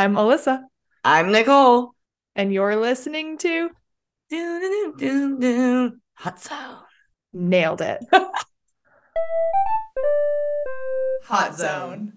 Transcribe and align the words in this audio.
I'm 0.00 0.14
Alyssa, 0.14 0.62
I'm 1.04 1.30
Nicole. 1.30 1.94
and 2.34 2.50
you're 2.54 2.74
listening 2.76 3.36
to 3.36 3.68
Do, 4.30 4.94
do, 4.98 5.38
do. 5.38 5.92
Hot 6.14 6.40
zone. 6.40 6.78
Nailed 7.34 7.82
It. 7.82 8.02
Hot 11.24 11.54
Zone. 11.54 12.14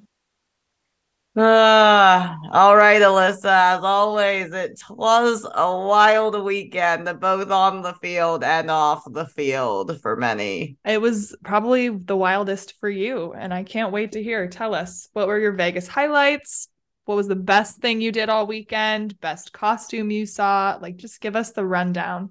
Ah, 1.36 2.38
all 2.54 2.78
right, 2.78 3.02
Alyssa. 3.02 3.76
As 3.78 3.84
always, 3.84 4.54
it 4.54 4.80
was 4.90 5.46
a 5.54 5.78
wild 5.78 6.42
weekend, 6.42 7.20
both 7.20 7.52
on 7.52 7.82
the 7.82 7.96
field 7.96 8.46
and 8.46 8.72
off 8.72 9.04
the 9.12 9.26
field 9.26 10.00
for 10.02 10.16
many. 10.16 10.78
It 10.86 11.02
was 11.02 11.36
probably 11.44 11.90
the 11.90 12.16
wildest 12.16 12.76
for 12.80 12.90
you, 12.90 13.34
and 13.34 13.54
I 13.54 13.64
can't 13.64 13.92
wait 13.92 14.14
to 14.14 14.24
hear. 14.24 14.48
Tell 14.48 14.74
us 14.74 15.10
what 15.12 15.28
were 15.28 15.38
your 15.38 15.52
Vegas 15.52 15.90
highlights? 15.90 16.70
What 17.06 17.16
was 17.16 17.28
the 17.28 17.36
best 17.36 17.78
thing 17.78 18.00
you 18.02 18.12
did 18.12 18.30
all 18.30 18.48
weekend? 18.48 19.20
Best 19.20 19.52
costume 19.52 20.10
you 20.10 20.26
saw? 20.26 20.78
Like, 20.82 20.96
just 20.96 21.20
give 21.20 21.36
us 21.36 21.52
the 21.52 21.66
rundown. 21.66 22.30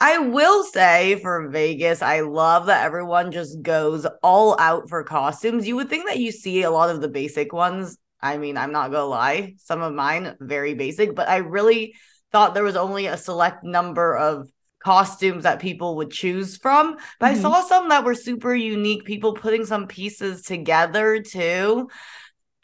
I 0.00 0.18
will 0.18 0.64
say 0.64 1.20
for 1.22 1.48
Vegas, 1.48 2.02
I 2.02 2.20
love 2.20 2.66
that 2.66 2.84
everyone 2.84 3.30
just 3.30 3.62
goes 3.62 4.06
all 4.22 4.58
out 4.58 4.88
for 4.88 5.04
costumes. 5.04 5.68
You 5.68 5.76
would 5.76 5.88
think 5.88 6.08
that 6.08 6.18
you 6.18 6.32
see 6.32 6.62
a 6.62 6.70
lot 6.70 6.90
of 6.90 7.00
the 7.00 7.08
basic 7.08 7.52
ones. 7.52 7.96
I 8.20 8.36
mean, 8.36 8.56
I'm 8.56 8.72
not 8.72 8.90
gonna 8.90 9.04
lie, 9.04 9.54
some 9.58 9.82
of 9.82 9.94
mine 9.94 10.36
very 10.40 10.74
basic, 10.74 11.14
but 11.14 11.28
I 11.28 11.36
really 11.36 11.94
thought 12.32 12.54
there 12.54 12.64
was 12.64 12.76
only 12.76 13.06
a 13.06 13.16
select 13.16 13.62
number 13.62 14.16
of 14.16 14.48
costumes 14.80 15.44
that 15.44 15.60
people 15.60 15.96
would 15.96 16.10
choose 16.10 16.56
from. 16.58 16.96
But 17.20 17.30
I 17.30 17.34
Mhm. 17.34 17.40
saw 17.42 17.60
some 17.62 17.88
that 17.88 18.04
were 18.04 18.14
super 18.14 18.54
unique, 18.54 19.04
people 19.04 19.32
putting 19.34 19.64
some 19.64 19.86
pieces 19.86 20.42
together 20.42 21.22
too. 21.22 21.88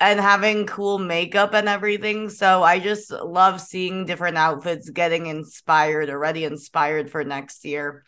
And 0.01 0.19
having 0.19 0.67
cool 0.67 0.99
makeup 0.99 1.53
and 1.53 1.69
everything. 1.69 2.31
So 2.31 2.63
I 2.63 2.79
just 2.79 3.11
love 3.11 3.61
seeing 3.61 4.07
different 4.07 4.39
outfits 4.39 4.89
getting 4.89 5.27
inspired, 5.27 6.09
already 6.09 6.45
inspired 6.45 7.11
for 7.11 7.23
next 7.23 7.65
year 7.67 8.03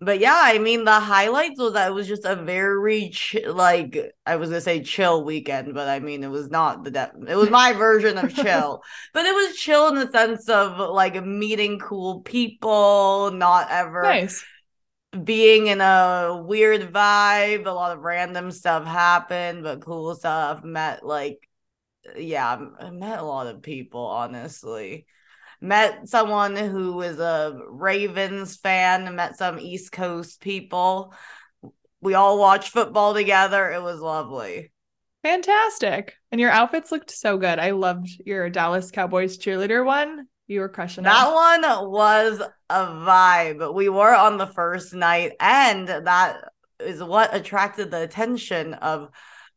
but 0.00 0.18
yeah, 0.18 0.40
I 0.42 0.58
mean 0.58 0.84
the 0.84 0.98
highlights 0.98 1.60
was 1.60 1.74
that 1.74 1.88
it 1.88 1.94
was 1.94 2.08
just 2.08 2.24
a 2.24 2.34
very 2.34 3.10
ch- 3.10 3.36
like 3.46 4.14
I 4.24 4.36
was 4.36 4.48
gonna 4.48 4.62
say 4.62 4.82
chill 4.82 5.24
weekend, 5.24 5.74
but 5.74 5.88
I 5.88 6.00
mean 6.00 6.24
it 6.24 6.30
was 6.30 6.48
not 6.48 6.84
the 6.84 6.90
de- 6.90 7.12
it 7.28 7.36
was 7.36 7.50
my 7.50 7.74
version 7.74 8.16
of 8.16 8.34
chill, 8.34 8.82
but 9.12 9.26
it 9.26 9.34
was 9.34 9.56
chill 9.56 9.88
in 9.88 9.96
the 9.96 10.10
sense 10.10 10.48
of 10.48 10.78
like 10.78 11.22
meeting 11.22 11.78
cool 11.78 12.22
people, 12.22 13.30
not 13.32 13.70
ever 13.70 14.02
Nice. 14.04 14.42
Being 15.24 15.66
in 15.66 15.80
a 15.80 16.42
weird 16.44 16.92
vibe. 16.92 17.66
A 17.66 17.70
lot 17.70 17.96
of 17.96 18.02
random 18.02 18.50
stuff 18.50 18.86
happened, 18.86 19.62
but 19.62 19.82
cool 19.82 20.14
stuff. 20.14 20.64
Met 20.64 21.04
like 21.04 21.38
yeah, 22.16 22.58
I 22.78 22.90
met 22.90 23.18
a 23.18 23.24
lot 23.24 23.46
of 23.46 23.62
people 23.62 24.06
honestly 24.06 25.06
met 25.60 26.08
someone 26.08 26.56
who 26.56 27.02
is 27.02 27.18
a 27.18 27.60
Ravens 27.68 28.56
fan, 28.56 29.14
met 29.14 29.36
some 29.36 29.58
East 29.58 29.92
Coast 29.92 30.40
people. 30.40 31.14
We 32.00 32.14
all 32.14 32.38
watched 32.38 32.70
football 32.70 33.14
together. 33.14 33.70
It 33.70 33.82
was 33.82 34.00
lovely. 34.00 34.72
Fantastic. 35.22 36.14
And 36.32 36.40
your 36.40 36.50
outfits 36.50 36.90
looked 36.90 37.10
so 37.10 37.36
good. 37.36 37.58
I 37.58 37.72
loved 37.72 38.08
your 38.24 38.48
Dallas 38.48 38.90
Cowboys 38.90 39.36
cheerleader 39.36 39.84
one. 39.84 40.26
You 40.50 40.58
were 40.62 40.68
crushing 40.68 41.04
That 41.04 41.32
one 41.32 41.62
was 41.92 42.42
a 42.68 42.86
vibe. 42.86 43.72
We 43.72 43.88
were 43.88 44.12
on 44.12 44.36
the 44.36 44.48
first 44.48 44.92
night, 44.92 45.34
and 45.38 45.86
that 45.86 46.38
is 46.80 47.00
what 47.00 47.32
attracted 47.32 47.92
the 47.92 48.02
attention 48.02 48.74
of 48.74 49.10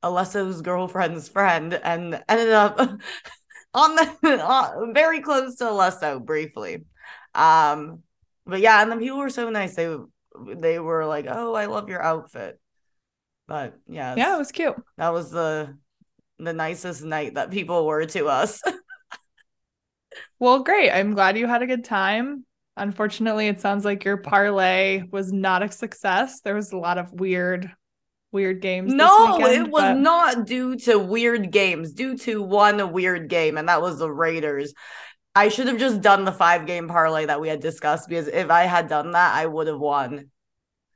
Alessa's 0.03 0.61
girlfriend's 0.61 1.27
friend 1.27 1.73
and 1.73 2.21
ended 2.29 2.51
up 2.51 2.77
on 3.73 3.95
the 3.95 4.39
on, 4.39 4.93
very 4.93 5.21
close 5.21 5.55
to 5.55 5.63
Alesso 5.63 6.23
briefly. 6.23 6.85
Um, 7.33 8.03
but 8.45 8.59
yeah, 8.59 8.79
and 8.83 8.91
the 8.91 8.97
people 8.97 9.17
were 9.17 9.31
so 9.31 9.49
nice. 9.49 9.75
They 9.75 9.95
they 10.57 10.77
were 10.77 11.07
like, 11.07 11.25
"Oh, 11.27 11.55
I 11.55 11.65
love 11.65 11.89
your 11.89 12.03
outfit." 12.03 12.59
But 13.47 13.73
yeah, 13.87 14.13
Yeah, 14.15 14.35
it 14.35 14.37
was 14.37 14.51
cute. 14.51 14.75
that 14.97 15.09
was 15.11 15.31
the 15.31 15.75
the 16.37 16.53
nicest 16.53 17.03
night 17.03 17.33
that 17.33 17.49
people 17.49 17.87
were 17.87 18.05
to 18.05 18.27
us. 18.27 18.61
Well, 20.39 20.59
great. 20.63 20.91
I'm 20.91 21.13
glad 21.13 21.37
you 21.37 21.47
had 21.47 21.61
a 21.61 21.67
good 21.67 21.85
time. 21.85 22.45
Unfortunately, 22.75 23.47
it 23.47 23.61
sounds 23.61 23.85
like 23.85 24.03
your 24.03 24.17
parlay 24.17 25.03
was 25.11 25.31
not 25.31 25.61
a 25.63 25.71
success. 25.71 26.41
There 26.41 26.55
was 26.55 26.71
a 26.71 26.77
lot 26.77 26.97
of 26.97 27.11
weird, 27.13 27.71
weird 28.31 28.61
games. 28.61 28.91
this 28.91 28.97
No, 28.97 29.37
weekend, 29.37 29.67
it 29.67 29.71
was 29.71 29.81
but- 29.83 29.93
not 29.97 30.45
due 30.45 30.75
to 30.77 30.97
weird 30.97 31.51
games, 31.51 31.93
due 31.93 32.17
to 32.19 32.41
one 32.41 32.91
weird 32.91 33.29
game, 33.29 33.57
and 33.57 33.69
that 33.69 33.81
was 33.81 33.99
the 33.99 34.11
Raiders. 34.11 34.73
I 35.35 35.49
should 35.49 35.67
have 35.67 35.77
just 35.79 36.01
done 36.01 36.25
the 36.25 36.31
five 36.31 36.65
game 36.65 36.87
parlay 36.87 37.25
that 37.25 37.41
we 37.41 37.47
had 37.49 37.59
discussed 37.59 38.07
because 38.09 38.27
if 38.27 38.49
I 38.49 38.63
had 38.63 38.87
done 38.87 39.11
that, 39.11 39.35
I 39.35 39.45
would 39.45 39.67
have 39.67 39.79
won. 39.79 40.29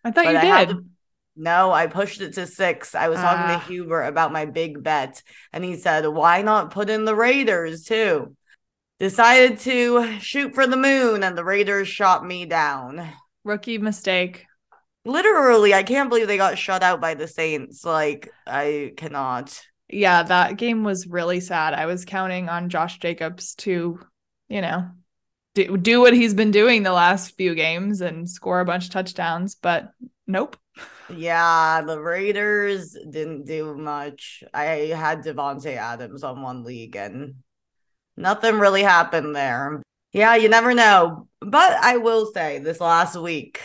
I 0.04 0.12
thought 0.12 0.26
But 0.26 0.44
you 0.44 0.50
I 0.52 0.66
did. 0.66 0.76
to- 0.78 0.86
no, 1.36 1.72
I 1.72 1.86
pushed 1.86 2.22
it 2.22 2.34
to 2.34 2.48
six. 2.48 2.96
I 2.96 3.10
was 3.10 3.20
talking 3.20 3.56
Ah. 3.56 3.60
to 3.60 3.66
Huber 3.66 4.04
about 4.04 4.32
my 4.32 4.46
big 4.46 4.82
bet, 4.84 5.22
and 5.54 5.64
he 5.64 5.76
said, 5.76 6.08
Why 6.08 6.42
not 6.42 6.72
put 6.72 6.90
in 6.90 7.06
the 7.06 7.16
Raiders 7.16 7.84
too? 7.84 8.36
Decided 9.00 9.60
to 9.60 10.20
shoot 10.20 10.56
for 10.56 10.66
the 10.66 10.78
moon, 10.78 11.24
and 11.24 11.38
the 11.38 11.44
Raiders 11.44 11.88
shot 11.88 12.26
me 12.26 12.46
down. 12.46 13.08
Rookie 13.44 13.78
mistake. 13.78 14.46
Literally, 15.06 15.74
I 15.74 15.84
can't 15.84 16.10
believe 16.10 16.28
they 16.28 16.38
got 16.38 16.58
shut 16.58 16.84
out 16.84 17.00
by 17.00 17.14
the 17.14 17.28
Saints. 17.28 17.86
Like, 17.86 18.30
I 18.46 18.94
cannot. 18.98 19.62
Yeah, 19.88 20.24
that 20.24 20.58
game 20.58 20.84
was 20.84 21.08
really 21.08 21.40
sad. 21.40 21.74
I 21.74 21.86
was 21.86 22.06
counting 22.06 22.50
on 22.50 22.70
Josh 22.70 23.00
Jacobs 23.00 23.56
to, 23.56 24.00
you 24.50 24.62
know, 24.62 24.90
do, 25.54 25.78
do 25.78 26.02
what 26.02 26.14
he's 26.14 26.34
been 26.34 26.52
doing 26.52 26.84
the 26.84 26.92
last 26.92 27.38
few 27.38 27.56
games 27.56 28.02
and 28.02 28.30
score 28.30 28.60
a 28.60 28.66
bunch 28.66 28.86
of 28.86 28.92
touchdowns, 28.92 29.56
but 29.56 29.92
nope. 30.26 30.58
Yeah, 31.10 31.82
the 31.82 32.02
Raiders 32.02 32.98
didn't 33.10 33.46
do 33.46 33.76
much. 33.78 34.44
I 34.54 34.92
had 34.94 35.24
Davante 35.24 35.76
Adams 35.78 36.24
on 36.24 36.42
one 36.42 36.64
league 36.64 36.96
and 36.96 37.36
nothing 38.18 38.60
really 38.60 38.84
happened 38.84 39.36
there. 39.36 39.82
Yeah, 40.12 40.36
you 40.36 40.50
never 40.50 40.74
know. 40.74 41.28
But 41.40 41.74
I 41.82 41.98
will 41.98 42.32
say 42.34 42.60
this 42.60 42.82
last 42.82 43.16
week, 43.16 43.62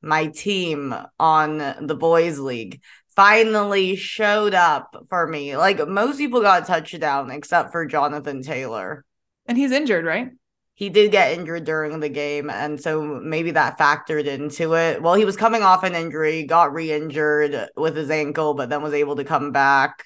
my 0.00 0.28
team 0.28 0.94
on 1.18 1.58
the 1.58 1.96
boys 1.96 2.38
league 2.38 2.80
finally 3.16 3.96
showed 3.96 4.54
up 4.54 4.96
for 5.08 5.26
me. 5.26 5.56
Like 5.56 5.86
most 5.88 6.18
people 6.18 6.40
got 6.40 6.62
a 6.62 6.66
touchdown 6.66 7.30
except 7.32 7.72
for 7.72 7.84
Jonathan 7.84 8.42
Taylor. 8.42 9.04
And 9.46 9.58
he's 9.58 9.72
injured, 9.72 10.04
right? 10.04 10.30
He 10.74 10.90
did 10.90 11.10
get 11.10 11.32
injured 11.32 11.64
during 11.64 11.98
the 11.98 12.08
game, 12.08 12.48
and 12.50 12.80
so 12.80 13.02
maybe 13.02 13.50
that 13.50 13.80
factored 13.80 14.26
into 14.26 14.74
it. 14.74 15.02
Well, 15.02 15.14
he 15.14 15.24
was 15.24 15.36
coming 15.36 15.64
off 15.64 15.82
an 15.82 15.96
injury, 15.96 16.44
got 16.44 16.72
re-injured 16.72 17.70
with 17.76 17.96
his 17.96 18.10
ankle, 18.10 18.54
but 18.54 18.68
then 18.68 18.80
was 18.80 18.94
able 18.94 19.16
to 19.16 19.24
come 19.24 19.50
back. 19.50 20.04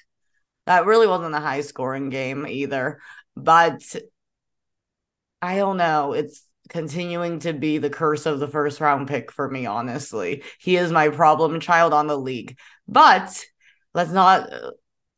That 0.65 0.87
really 0.87 1.05
wasn't 1.05 1.35
a 1.35 1.39
high 1.39 1.61
scoring 1.61 2.09
game 2.09 2.47
either. 2.47 2.99
But 3.35 3.81
I 5.41 5.57
don't 5.57 5.77
know. 5.77 6.13
It's 6.13 6.47
continuing 6.69 7.39
to 7.39 7.53
be 7.53 7.77
the 7.77 7.89
curse 7.89 8.25
of 8.25 8.39
the 8.39 8.47
first 8.47 8.79
round 8.79 9.07
pick 9.07 9.31
for 9.31 9.49
me, 9.49 9.65
honestly. 9.65 10.43
He 10.59 10.77
is 10.77 10.91
my 10.91 11.09
problem 11.09 11.59
child 11.59 11.93
on 11.93 12.07
the 12.07 12.17
league. 12.17 12.57
But 12.87 13.45
let's 13.93 14.11
not 14.11 14.49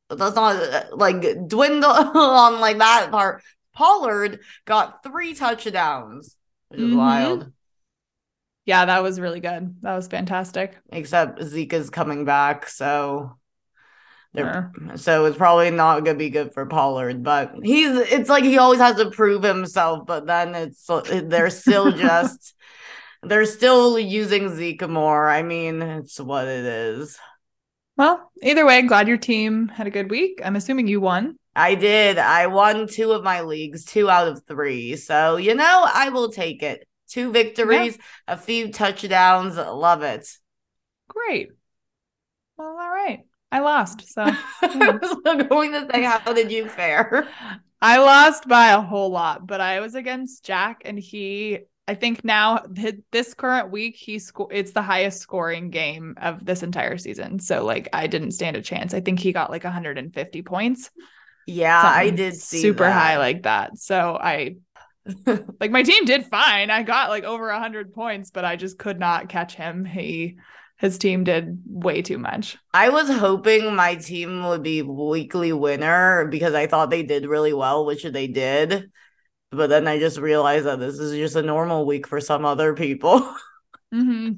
let's 0.09 0.35
not 0.35 0.97
like 0.97 1.47
dwindle 1.47 1.91
on 1.91 2.59
like 2.59 2.77
that 2.79 3.11
part. 3.11 3.43
Pollard 3.73 4.39
got 4.65 5.03
three 5.03 5.35
touchdowns, 5.35 6.35
which 6.69 6.79
is 6.79 6.91
Mhm. 6.91 6.97
wild. 6.97 7.51
Yeah, 8.65 8.85
that 8.85 9.03
was 9.03 9.19
really 9.19 9.41
good. 9.41 9.75
That 9.81 9.95
was 9.95 10.07
fantastic. 10.07 10.75
Except 10.91 11.43
Zeke 11.43 11.73
is 11.73 11.91
coming 11.91 12.25
back, 12.25 12.67
so 12.67 13.37
they're 14.35 14.71
so 14.95 15.25
it's 15.25 15.37
probably 15.37 15.71
not 15.71 16.05
gonna 16.05 16.17
be 16.17 16.29
good 16.29 16.53
for 16.53 16.65
Pollard. 16.65 17.23
But 17.23 17.53
he's 17.63 17.97
it's 17.97 18.29
like 18.29 18.43
he 18.43 18.57
always 18.57 18.79
has 18.79 18.97
to 18.97 19.09
prove 19.09 19.43
himself, 19.43 20.05
but 20.05 20.25
then 20.27 20.55
it's 20.55 20.87
they're 21.09 21.49
still 21.49 21.91
just 21.97 22.53
they're 23.23 23.45
still 23.45 23.97
using 23.97 24.55
Zeke 24.55 24.87
more. 24.87 25.27
I 25.27 25.43
mean, 25.43 25.81
it's 25.81 26.19
what 26.19 26.47
it 26.47 26.65
is. 26.65 27.17
Well, 27.97 28.31
either 28.43 28.65
way, 28.65 28.81
glad 28.81 29.07
your 29.07 29.17
team 29.17 29.69
had 29.69 29.87
a 29.87 29.91
good 29.91 30.11
week. 30.11 30.41
I'm 30.43 30.55
assuming 30.55 30.87
you 30.87 30.99
won. 30.99 31.37
I 31.55 31.75
did. 31.75 32.17
I 32.17 32.47
won 32.47 32.87
two 32.87 33.13
of 33.13 33.23
my 33.23 33.41
leagues, 33.41 33.85
two 33.85 34.09
out 34.09 34.27
of 34.27 34.43
three. 34.45 34.97
So, 34.97 35.37
you 35.37 35.55
know, 35.55 35.85
I 35.91 36.09
will 36.09 36.29
take 36.29 36.61
it. 36.61 36.85
Two 37.07 37.31
victories, 37.31 37.97
a 38.27 38.35
few 38.35 38.71
touchdowns. 38.71 39.55
Love 39.55 40.01
it. 40.01 40.27
Great. 41.07 41.49
Well. 42.57 42.84
I 43.55 43.59
lost. 43.59 44.11
So 44.11 44.21
I 44.61 44.99
was 45.01 45.47
going 45.49 45.71
to 45.71 45.87
say, 45.93 46.03
how 46.03 46.33
did 46.33 46.51
you 46.51 46.67
fare? 46.67 47.29
I 47.81 47.99
lost 47.99 48.49
by 48.49 48.67
a 48.71 48.81
whole 48.81 49.09
lot, 49.09 49.47
but 49.47 49.61
I 49.61 49.79
was 49.79 49.95
against 49.95 50.43
Jack 50.43 50.81
and 50.83 50.99
he 50.99 51.59
I 51.87 51.93
think 51.93 52.25
now 52.25 52.65
this 53.11 53.35
current 53.35 53.69
week 53.69 53.95
he 53.95 54.17
sco- 54.17 54.49
it's 54.51 54.71
the 54.71 54.81
highest 54.81 55.21
scoring 55.21 55.69
game 55.69 56.15
of 56.19 56.43
this 56.43 56.63
entire 56.63 56.97
season. 56.97 57.39
So 57.39 57.63
like 57.63 57.87
I 57.93 58.07
didn't 58.07 58.31
stand 58.31 58.57
a 58.57 58.61
chance. 58.61 58.93
I 58.93 59.01
think 59.01 59.19
he 59.19 59.31
got 59.31 59.51
like 59.51 59.63
150 59.63 60.41
points. 60.41 60.89
Yeah, 61.45 61.81
I 61.81 62.09
did 62.09 62.33
see 62.35 62.59
super 62.59 62.89
high 62.89 63.19
like 63.19 63.43
that. 63.43 63.77
So 63.77 64.17
I 64.19 64.55
like 65.59 65.69
my 65.69 65.83
team 65.83 66.05
did 66.05 66.25
fine. 66.25 66.71
I 66.71 66.81
got 66.81 67.09
like 67.09 67.23
over 67.23 67.49
a 67.49 67.59
hundred 67.59 67.93
points, 67.93 68.31
but 68.31 68.43
I 68.43 68.55
just 68.55 68.79
could 68.79 68.99
not 68.99 69.29
catch 69.29 69.53
him. 69.53 69.85
He 69.85 70.37
his 70.77 70.97
team 70.97 71.23
did 71.23 71.61
way 71.67 72.01
too 72.01 72.17
much. 72.17 72.57
I 72.73 72.89
was 72.89 73.09
hoping 73.09 73.75
my 73.75 73.95
team 73.95 74.45
would 74.47 74.63
be 74.63 74.81
weekly 74.81 75.53
winner 75.53 76.25
because 76.25 76.53
I 76.53 76.67
thought 76.67 76.89
they 76.89 77.03
did 77.03 77.25
really 77.25 77.53
well, 77.53 77.85
which 77.85 78.03
they 78.03 78.27
did. 78.27 78.91
But 79.51 79.67
then 79.67 79.87
I 79.87 79.99
just 79.99 80.17
realized 80.17 80.65
that 80.65 80.79
this 80.79 80.99
is 80.99 81.13
just 81.13 81.35
a 81.35 81.41
normal 81.41 81.85
week 81.85 82.07
for 82.07 82.19
some 82.21 82.45
other 82.45 82.73
people. 82.73 83.33
hmm 83.93 84.31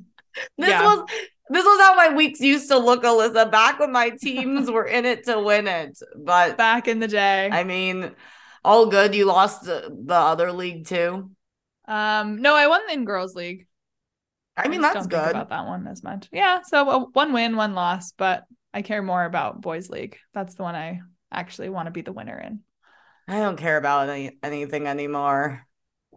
this 0.57 0.69
Yeah. 0.69 0.83
was 0.83 1.09
this 1.49 1.65
was 1.65 1.79
how 1.81 1.95
my 1.95 2.13
weeks 2.13 2.41
used 2.41 2.67
to 2.69 2.77
look, 2.77 3.03
Alyssa, 3.03 3.49
back 3.49 3.79
when 3.79 3.91
my 3.91 4.09
teams 4.21 4.69
were 4.69 4.85
in 4.85 5.05
it 5.05 5.25
to 5.25 5.39
win 5.39 5.67
it. 5.67 5.97
But 6.17 6.57
Back 6.57 6.87
in 6.87 6.99
the 6.99 7.07
day. 7.07 7.49
I 7.51 7.63
mean, 7.63 8.11
all 8.65 8.87
good. 8.87 9.15
You 9.15 9.25
lost 9.25 9.63
the, 9.63 9.89
the 10.05 10.13
other 10.13 10.51
league 10.51 10.85
too. 10.87 11.31
um, 11.87 12.41
no, 12.41 12.55
I 12.55 12.67
won 12.67 12.81
in 12.91 13.05
girls 13.05 13.35
league. 13.35 13.66
I 14.57 14.67
mean, 14.67 14.81
just 14.81 14.93
that's 14.93 15.07
good. 15.07 15.29
about 15.29 15.49
that 15.49 15.65
one 15.65 15.87
as 15.87 16.03
much. 16.03 16.27
Yeah, 16.31 16.61
so 16.63 16.89
uh, 16.89 16.99
one 17.13 17.31
win, 17.31 17.55
one 17.55 17.75
loss, 17.75 18.11
but 18.11 18.43
I 18.73 18.81
care 18.81 19.01
more 19.03 19.23
about 19.23 19.61
boys 19.61 19.89
league. 19.89 20.17
That's 20.33 20.55
the 20.55 20.63
one 20.63 20.75
I 20.75 21.01
actually 21.31 21.69
want 21.69 21.85
to 21.87 21.91
be 21.91 22.01
the 22.01 22.11
winner 22.11 22.37
in. 22.39 22.61
I 23.27 23.39
don't 23.39 23.57
care 23.57 23.77
about 23.77 24.09
any, 24.09 24.37
anything 24.41 24.87
anymore. 24.87 25.65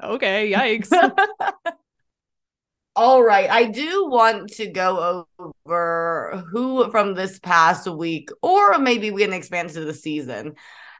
Okay, 0.02 0.50
yikes. 0.50 0.90
All 2.96 3.22
right. 3.22 3.48
I 3.48 3.64
do 3.66 4.08
want 4.08 4.50
to 4.54 4.66
go 4.68 5.26
over 5.38 6.44
who 6.50 6.90
from 6.90 7.14
this 7.14 7.38
past 7.38 7.86
week, 7.88 8.30
or 8.42 8.78
maybe 8.78 9.10
we 9.10 9.22
can 9.22 9.32
expand 9.32 9.70
to 9.70 9.84
the 9.84 9.94
season, 9.94 10.54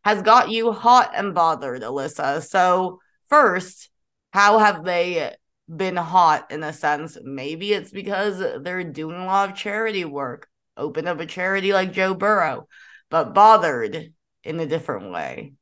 has 0.05 0.23
got 0.23 0.51
you 0.51 0.73
hot 0.73 1.13
and 1.15 1.35
bothered, 1.35 1.83
Alyssa. 1.83 2.43
So, 2.43 3.01
first, 3.29 3.91
how 4.33 4.59
have 4.59 4.85
they 4.85 5.35
been 5.75 5.97
hot 5.97 6.51
in 6.51 6.63
a 6.63 6.73
sense? 6.73 7.17
Maybe 7.23 7.73
it's 7.73 7.91
because 7.91 8.39
they're 8.63 8.85
doing 8.85 9.17
a 9.17 9.25
lot 9.27 9.51
of 9.51 9.57
charity 9.57 10.05
work, 10.05 10.49
open 10.77 11.07
up 11.07 11.21
a 11.21 11.27
charity 11.27 11.73
like 11.73 11.93
Joe 11.93 12.15
Burrow, 12.15 12.67
but 13.11 13.35
bothered 13.35 14.13
in 14.45 14.61
a 14.61 14.67
different 14.67 15.13
way. 15.13 15.53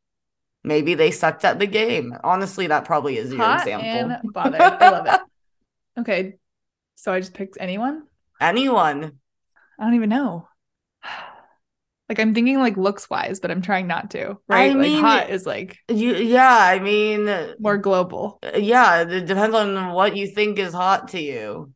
Maybe 0.65 0.95
they 0.95 1.11
sucked 1.11 1.45
at 1.45 1.59
the 1.59 1.67
game. 1.67 2.15
Honestly, 2.25 2.67
that 2.67 2.85
probably 2.85 3.17
is 3.17 3.31
your 3.33 3.39
Hot 3.43 3.61
example. 3.61 3.89
and 4.17 4.33
bothered. 4.33 4.61
I 4.61 4.91
love 4.91 5.07
it. 5.07 5.21
Okay, 5.99 6.35
so 6.95 7.13
I 7.13 7.19
just 7.19 7.35
picked 7.35 7.57
anyone. 7.59 8.05
Anyone. 8.41 9.19
I 9.81 9.85
don't 9.85 9.95
even 9.95 10.09
know. 10.11 10.47
Like 12.09 12.19
I'm 12.19 12.33
thinking 12.35 12.59
like 12.59 12.77
looks 12.77 13.11
wise, 13.11 13.39
but 13.41 13.51
I'm 13.51 13.63
trying 13.63 13.87
not 13.87 14.11
to. 14.13 14.39
Right? 14.49 14.75
mean- 14.75 15.03
like 15.03 15.03
hot 15.03 15.31
is 15.31 15.45
like 15.45 15.77
You, 15.89 16.15
yeah, 16.15 16.57
I 16.59 16.79
mean, 16.79 17.29
more 17.59 17.79
global. 17.79 18.39
Uh, 18.43 18.59
yeah, 18.59 19.03
it 19.03 19.27
depends 19.27 19.55
on 19.55 19.93
what 19.93 20.17
you 20.17 20.27
think 20.29 20.59
is 20.59 20.73
hot 20.73 21.09
to 21.09 21.21
you. 21.21 21.73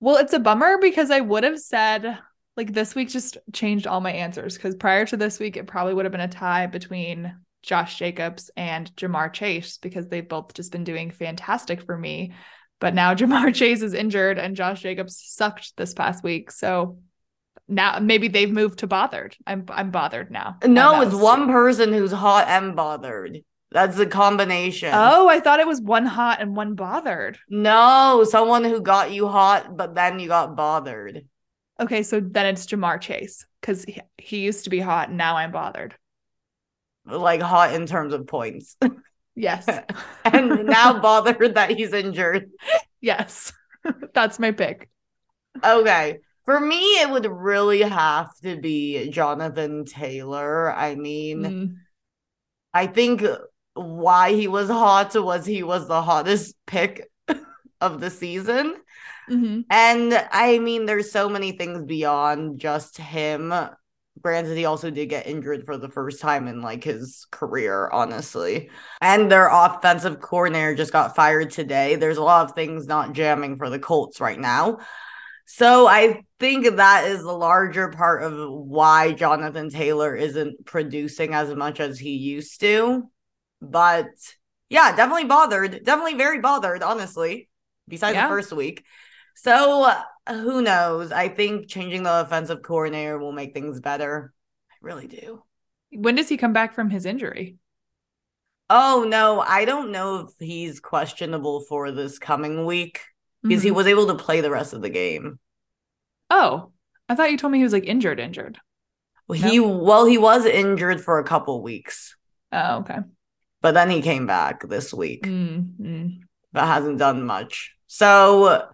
Well, 0.00 0.16
it's 0.16 0.32
a 0.32 0.38
bummer 0.38 0.78
because 0.80 1.10
I 1.10 1.20
would 1.20 1.44
have 1.44 1.58
said 1.58 2.18
like 2.56 2.72
this 2.72 2.96
week 2.96 3.08
just 3.08 3.38
changed 3.52 3.86
all 3.86 4.00
my 4.00 4.10
answers 4.10 4.56
because 4.56 4.74
prior 4.74 5.06
to 5.06 5.16
this 5.16 5.38
week, 5.38 5.56
it 5.56 5.68
probably 5.68 5.94
would 5.94 6.04
have 6.04 6.12
been 6.12 6.20
a 6.20 6.28
tie 6.28 6.66
between 6.66 7.36
Josh 7.62 7.98
Jacobs 7.98 8.50
and 8.56 8.94
Ja'Marr 8.96 9.32
Chase 9.32 9.78
because 9.78 10.08
they've 10.08 10.28
both 10.28 10.54
just 10.54 10.72
been 10.72 10.84
doing 10.84 11.10
fantastic 11.10 11.82
for 11.82 11.96
me. 11.96 12.32
But 12.80 12.94
now 12.94 13.14
Ja'Marr 13.14 13.54
Chase 13.54 13.82
is 13.82 13.94
injured 13.94 14.38
and 14.38 14.56
Josh 14.56 14.82
Jacobs 14.82 15.22
sucked 15.24 15.76
this 15.76 15.94
past 15.94 16.24
week. 16.24 16.50
So 16.50 16.98
now 17.68 17.98
maybe 18.00 18.28
they've 18.28 18.50
moved 18.50 18.80
to 18.80 18.86
bothered. 18.86 19.36
I'm 19.46 19.64
I'm 19.68 19.90
bothered 19.90 20.30
now. 20.30 20.56
No, 20.64 21.00
it's 21.00 21.14
one 21.14 21.48
person 21.48 21.92
who's 21.92 22.12
hot 22.12 22.48
and 22.48 22.74
bothered. 22.74 23.42
That's 23.70 23.96
the 23.96 24.06
combination. 24.06 24.90
Oh, 24.94 25.28
I 25.28 25.40
thought 25.40 25.60
it 25.60 25.66
was 25.66 25.80
one 25.80 26.06
hot 26.06 26.40
and 26.40 26.56
one 26.56 26.74
bothered. 26.74 27.38
No, 27.50 28.24
someone 28.28 28.64
who 28.64 28.80
got 28.80 29.12
you 29.12 29.28
hot, 29.28 29.76
but 29.76 29.94
then 29.94 30.18
you 30.18 30.28
got 30.28 30.56
bothered. 30.56 31.26
Okay, 31.78 32.02
so 32.02 32.18
then 32.18 32.46
it's 32.46 32.66
Ja'Marr 32.66 33.00
Chase 33.00 33.46
because 33.60 33.84
he, 33.84 34.00
he 34.16 34.38
used 34.40 34.64
to 34.64 34.70
be 34.70 34.80
hot 34.80 35.10
and 35.10 35.18
now 35.18 35.36
I'm 35.36 35.52
bothered. 35.52 35.94
Like 37.04 37.42
hot 37.42 37.74
in 37.74 37.86
terms 37.86 38.14
of 38.14 38.26
points. 38.26 38.76
Yes. 39.38 39.68
and 40.24 40.66
now 40.66 40.98
bothered 41.00 41.54
that 41.54 41.70
he's 41.70 41.92
injured. 41.92 42.50
yes. 43.00 43.52
That's 44.12 44.38
my 44.38 44.50
pick. 44.50 44.90
Okay. 45.64 46.18
For 46.48 46.58
me, 46.58 47.02
it 47.02 47.10
would 47.10 47.26
really 47.26 47.82
have 47.82 48.34
to 48.42 48.58
be 48.58 49.10
Jonathan 49.10 49.84
Taylor. 49.84 50.72
I 50.74 50.94
mean, 50.94 51.42
Mm. 51.42 51.74
I 52.72 52.86
think 52.86 53.22
why 53.74 54.32
he 54.32 54.48
was 54.48 54.70
hot 54.70 55.14
was 55.14 55.44
he 55.44 55.62
was 55.62 55.86
the 55.86 56.00
hottest 56.00 56.54
pick 56.66 57.06
of 57.82 58.00
the 58.00 58.08
season. 58.08 58.76
Mhm. 59.28 59.66
And 59.68 60.26
I 60.32 60.58
mean, 60.58 60.86
there's 60.86 61.12
so 61.12 61.28
many 61.28 61.52
things 61.52 61.82
beyond 61.82 62.58
just 62.60 62.96
him. 62.96 63.52
Granted, 64.22 64.56
he 64.56 64.64
also 64.64 64.88
did 64.88 65.10
get 65.10 65.26
injured 65.26 65.66
for 65.66 65.76
the 65.76 65.90
first 65.90 66.18
time 66.18 66.48
in 66.48 66.62
like 66.62 66.82
his 66.82 67.26
career, 67.30 67.90
honestly. 67.92 68.70
And 69.02 69.30
their 69.30 69.50
offensive 69.52 70.20
coordinator 70.20 70.74
just 70.74 70.92
got 70.92 71.14
fired 71.14 71.50
today. 71.50 71.96
There's 71.96 72.16
a 72.16 72.22
lot 72.22 72.48
of 72.48 72.54
things 72.54 72.86
not 72.86 73.12
jamming 73.12 73.58
for 73.58 73.68
the 73.68 73.78
Colts 73.78 74.18
right 74.18 74.40
now. 74.40 74.78
So 75.50 75.86
I 75.86 76.24
think 76.38 76.76
that 76.76 77.06
is 77.06 77.22
the 77.22 77.32
larger 77.32 77.88
part 77.88 78.22
of 78.22 78.34
why 78.52 79.12
Jonathan 79.12 79.70
Taylor 79.70 80.14
isn't 80.14 80.66
producing 80.66 81.32
as 81.32 81.54
much 81.54 81.80
as 81.80 81.98
he 81.98 82.10
used 82.10 82.60
to. 82.60 83.10
But 83.62 84.08
yeah, 84.68 84.94
definitely 84.94 85.24
bothered. 85.24 85.82
Definitely 85.84 86.18
very 86.18 86.40
bothered, 86.40 86.82
honestly, 86.82 87.48
besides 87.88 88.14
Yeah. 88.14 88.26
the 88.26 88.28
first 88.28 88.52
week. 88.52 88.84
So 89.36 89.90
who 90.28 90.60
knows? 90.60 91.12
I 91.12 91.28
think 91.28 91.66
changing 91.66 92.02
the 92.02 92.20
offensive 92.20 92.60
coordinator 92.60 93.18
will 93.18 93.32
make 93.32 93.54
things 93.54 93.80
better. 93.80 94.34
I 94.70 94.74
really 94.82 95.06
do. 95.06 95.42
When 95.92 96.14
does 96.14 96.28
he 96.28 96.36
come 96.36 96.52
back 96.52 96.74
from 96.74 96.90
his 96.90 97.06
injury? 97.06 97.56
Oh 98.68 99.06
no, 99.08 99.40
I 99.40 99.64
don't 99.64 99.92
know 99.92 100.26
if 100.26 100.46
he's 100.46 100.78
questionable 100.78 101.62
for 101.62 101.90
this 101.90 102.18
coming 102.18 102.66
week 102.66 103.00
because 103.48 103.62
he 103.62 103.70
Mhm. 103.70 103.74
was 103.74 103.86
able 103.86 104.06
to 104.08 104.14
play 104.14 104.40
the 104.40 104.50
rest 104.50 104.72
of 104.72 104.82
the 104.82 104.90
game. 104.90 105.38
Oh, 106.30 106.72
I 107.08 107.14
thought 107.14 107.30
you 107.30 107.38
told 107.38 107.52
me 107.52 107.58
he 107.58 107.64
was 107.64 107.72
like 107.72 107.84
injured, 107.86 108.20
injured. 108.20 108.58
Well, 109.26 109.38
He 109.38 109.60
well, 109.60 110.04
he 110.06 110.18
was 110.18 110.44
injured 110.46 111.02
for 111.02 111.18
a 111.18 111.24
couple 111.24 111.62
weeks, 111.62 112.16
Oh, 112.52 112.78
okay. 112.78 112.98
but 113.60 113.72
then 113.74 113.90
he 113.90 114.02
came 114.02 114.26
back 114.26 114.66
this 114.68 114.92
week, 114.94 115.24
Mm, 115.24 115.74
mm. 115.80 116.20
but 116.52 116.66
hasn't 116.66 116.98
done 116.98 117.24
much. 117.24 117.74
So 117.86 118.68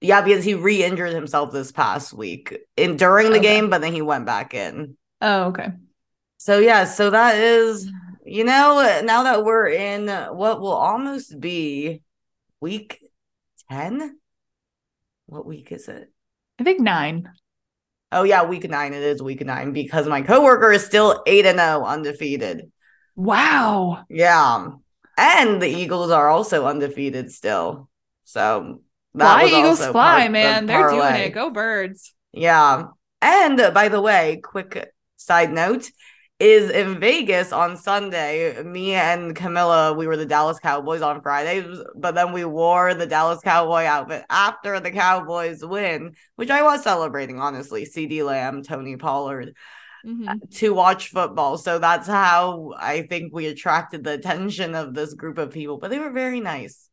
yeah, 0.00 0.20
because 0.20 0.44
he 0.44 0.54
re-injured 0.54 1.14
himself 1.14 1.52
this 1.52 1.72
past 1.72 2.12
week 2.12 2.58
in 2.76 2.96
during 2.96 3.30
the 3.30 3.38
Okay. 3.38 3.42
game, 3.56 3.70
but 3.70 3.80
then 3.80 3.92
he 3.92 4.02
went 4.02 4.26
back 4.26 4.52
in. 4.54 4.96
Oh, 5.20 5.44
okay. 5.44 5.72
So 6.38 6.58
yeah, 6.58 6.84
so 6.84 7.10
that 7.10 7.36
is 7.36 7.90
you 8.26 8.44
know 8.44 9.00
now 9.04 9.22
that 9.24 9.44
we're 9.44 9.68
in 9.68 10.08
what 10.08 10.60
will 10.60 10.72
almost 10.72 11.38
be 11.40 12.02
week 12.60 12.98
10 13.74 14.16
what 15.26 15.44
week 15.44 15.72
is 15.72 15.88
it 15.88 16.08
I 16.60 16.62
think 16.62 16.80
nine. 16.80 17.28
oh 18.12 18.22
yeah 18.22 18.44
week 18.44 18.68
9 18.70 18.94
it 18.94 19.02
is 19.02 19.20
week 19.20 19.44
9 19.44 19.72
because 19.72 20.06
my 20.06 20.22
coworker 20.22 20.70
is 20.70 20.84
still 20.84 21.22
8 21.26 21.46
and 21.46 21.58
0 21.58 21.84
undefeated 21.84 22.70
Wow. 23.16 24.04
yeah 24.08 24.68
and 25.18 25.60
the 25.60 25.66
eagles 25.68 26.12
are 26.12 26.28
also 26.28 26.66
undefeated 26.66 27.32
still 27.32 27.88
so 28.22 28.80
Fly, 29.16 29.42
was 29.44 29.52
Eagles, 29.52 29.86
fly, 29.86 30.22
of 30.22 30.26
the 30.26 30.30
man. 30.32 30.66
They're 30.66 30.90
doing 30.90 31.14
it. 31.14 31.30
Go 31.34 31.48
birds. 31.48 32.12
Yeah. 32.32 32.86
And 33.22 33.60
uh, 33.60 33.70
by 33.70 33.88
the 33.88 34.00
way, 34.00 34.40
quick 34.42 34.92
side 35.14 35.52
note 35.52 35.88
is 36.40 36.70
in 36.70 36.98
Vegas 36.98 37.52
on 37.52 37.76
Sunday. 37.76 38.62
Me 38.62 38.94
and 38.94 39.36
Camilla, 39.36 39.92
we 39.92 40.06
were 40.06 40.16
the 40.16 40.26
Dallas 40.26 40.58
Cowboys 40.58 41.02
on 41.02 41.22
Friday, 41.22 41.64
but 41.94 42.14
then 42.14 42.32
we 42.32 42.44
wore 42.44 42.94
the 42.94 43.06
Dallas 43.06 43.40
Cowboy 43.40 43.84
outfit 43.84 44.24
after 44.28 44.80
the 44.80 44.90
Cowboys 44.90 45.64
win, 45.64 46.14
which 46.36 46.50
I 46.50 46.62
was 46.62 46.82
celebrating, 46.82 47.38
honestly. 47.38 47.84
CeeDee 47.84 48.24
Lamb, 48.24 48.62
Tony 48.62 48.96
Pollard 48.96 49.54
Mhm. 50.04 50.50
to 50.56 50.74
watch 50.74 51.08
football. 51.08 51.56
So 51.56 51.78
that's 51.78 52.06
how 52.06 52.74
I 52.78 53.02
think 53.02 53.32
we 53.32 53.46
attracted 53.46 54.04
the 54.04 54.12
attention 54.12 54.74
of 54.74 54.92
this 54.92 55.14
group 55.14 55.38
of 55.38 55.50
people, 55.52 55.78
but 55.78 55.90
they 55.90 55.98
were 55.98 56.10
very 56.10 56.40
nice 56.40 56.90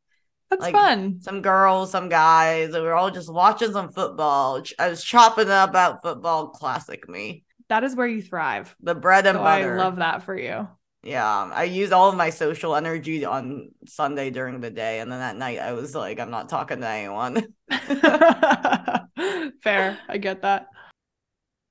That's 0.49 0.63
Like, 0.63 0.75
fun. 0.75 1.21
some 1.21 1.41
girls, 1.41 1.91
some 1.91 2.09
guys. 2.09 2.73
We 2.73 2.81
were 2.81 2.93
all 2.93 3.09
just 3.09 3.31
watching 3.31 3.71
some 3.71 3.89
football. 3.89 4.61
I 4.77 4.89
was 4.89 5.01
chopping 5.01 5.49
up 5.49 5.69
about 5.69 6.01
football. 6.03 6.49
Classic 6.49 7.07
me. 7.07 7.45
That 7.71 7.85
is 7.85 7.95
where 7.95 8.05
you 8.05 8.21
thrive. 8.21 8.75
The 8.81 8.93
bread 8.93 9.25
and 9.25 9.37
So 9.37 9.43
I 9.43 9.63
love 9.63 9.95
that 9.95 10.23
for 10.23 10.37
you. 10.37 10.67
Yeah, 11.03 11.25
I 11.53 11.63
use 11.63 11.93
all 11.93 12.09
of 12.09 12.17
my 12.17 12.29
social 12.29 12.75
energy 12.75 13.23
on 13.23 13.69
Sunday 13.87 14.29
during 14.29 14.59
the 14.59 14.69
day, 14.69 14.99
and 14.99 15.09
then 15.09 15.21
at 15.21 15.37
night 15.37 15.59
I 15.59 15.71
was 15.71 15.95
like, 15.95 16.19
I'm 16.19 16.31
not 16.31 16.49
talking 16.49 16.81
to 16.81 16.87
anyone. 16.87 17.47
Fair. 19.63 19.97
I 20.09 20.17
get 20.17 20.41
that. 20.41 20.67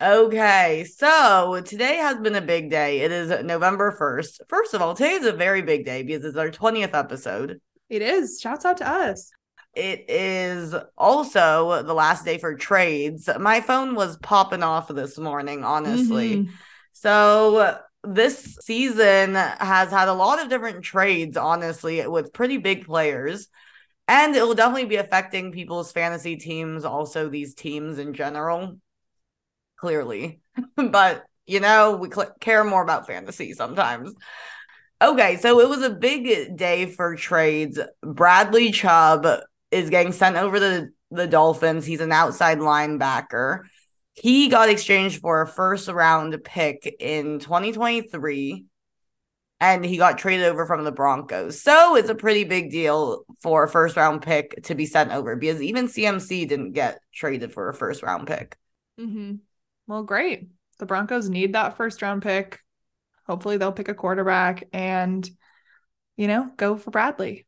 Okay, 0.00 0.86
so 0.86 1.60
today 1.66 1.96
has 1.96 2.16
been 2.16 2.34
a 2.34 2.40
big 2.40 2.70
day. 2.70 3.00
It 3.00 3.12
is 3.12 3.28
November 3.44 3.94
1st. 4.00 4.40
First 4.48 4.72
of 4.72 4.80
all, 4.80 4.94
today 4.94 5.12
is 5.12 5.26
a 5.26 5.32
very 5.32 5.60
big 5.60 5.84
day 5.84 6.02
because 6.02 6.24
it's 6.24 6.38
our 6.38 6.48
20th 6.48 6.94
episode. 6.94 7.60
It 7.90 8.00
is. 8.00 8.40
Shouts 8.40 8.64
out 8.64 8.78
to 8.78 8.88
us. 8.88 9.32
It 9.74 10.06
is 10.08 10.74
also 10.98 11.82
the 11.82 11.94
last 11.94 12.24
day 12.24 12.38
for 12.38 12.54
trades. 12.54 13.28
My 13.38 13.60
phone 13.60 13.94
was 13.94 14.16
popping 14.16 14.62
off 14.62 14.88
this 14.88 15.16
morning, 15.18 15.64
honestly. 15.64 16.36
Mhm. 16.36 16.48
So 16.92 17.78
this 18.02 18.58
season 18.62 19.34
has 19.34 19.90
had 19.90 20.08
a 20.08 20.14
lot 20.14 20.42
of 20.42 20.48
different 20.48 20.82
trades, 20.82 21.36
honestly, 21.36 22.06
with 22.06 22.32
pretty 22.32 22.56
big 22.56 22.84
players. 22.86 23.48
And 24.08 24.34
it 24.34 24.42
will 24.42 24.54
definitely 24.54 24.86
be 24.86 24.96
affecting 24.96 25.52
people's 25.52 25.92
fantasy 25.92 26.36
teams, 26.36 26.84
also 26.84 27.28
these 27.28 27.54
teams 27.54 27.98
in 27.98 28.12
general. 28.12 28.76
Clearly. 29.76 30.40
but, 30.76 31.24
you 31.46 31.60
know, 31.60 31.96
we 31.96 32.10
cl- 32.10 32.34
care 32.40 32.64
more 32.64 32.82
about 32.82 33.06
fantasy 33.06 33.52
sometimes. 33.52 34.12
Okay, 35.00 35.36
so 35.36 35.60
it 35.60 35.68
was 35.68 35.82
a 35.82 35.90
big 35.90 36.56
day 36.56 36.86
for 36.86 37.14
trades. 37.14 37.78
Bradley 38.02 38.72
Chubb 38.72 39.26
is 39.70 39.90
getting 39.90 40.12
sent 40.12 40.36
over 40.36 40.58
the 40.60 40.92
the 41.10 41.26
Dolphins. 41.26 41.84
He's 41.84 42.00
an 42.00 42.12
outside 42.12 42.58
linebacker. 42.58 43.62
He 44.14 44.48
got 44.48 44.68
exchanged 44.68 45.20
for 45.20 45.42
a 45.42 45.46
first 45.46 45.88
round 45.88 46.36
pick 46.44 46.96
in 47.00 47.38
2023 47.38 48.66
and 49.60 49.84
he 49.84 49.98
got 49.98 50.18
traded 50.18 50.46
over 50.46 50.66
from 50.66 50.84
the 50.84 50.92
Broncos. 50.92 51.60
So 51.60 51.96
it's 51.96 52.08
a 52.08 52.14
pretty 52.14 52.44
big 52.44 52.70
deal 52.70 53.24
for 53.40 53.64
a 53.64 53.68
first 53.68 53.96
round 53.96 54.22
pick 54.22 54.62
to 54.64 54.74
be 54.74 54.86
sent 54.86 55.12
over 55.12 55.36
because 55.36 55.60
even 55.60 55.86
CMC 55.86 56.48
didn't 56.48 56.72
get 56.72 57.00
traded 57.14 57.52
for 57.52 57.68
a 57.68 57.74
first 57.74 58.02
round 58.02 58.26
pick. 58.26 58.56
Mm-hmm. 58.98 59.36
Well, 59.86 60.02
great. 60.02 60.48
The 60.78 60.86
Broncos 60.86 61.28
need 61.28 61.52
that 61.52 61.76
first 61.76 62.00
round 62.00 62.22
pick. 62.22 62.60
Hopefully, 63.26 63.58
they'll 63.58 63.70
pick 63.70 63.88
a 63.88 63.94
quarterback 63.94 64.64
and, 64.72 65.28
you 66.16 66.26
know, 66.26 66.50
go 66.56 66.76
for 66.76 66.90
Bradley. 66.90 67.46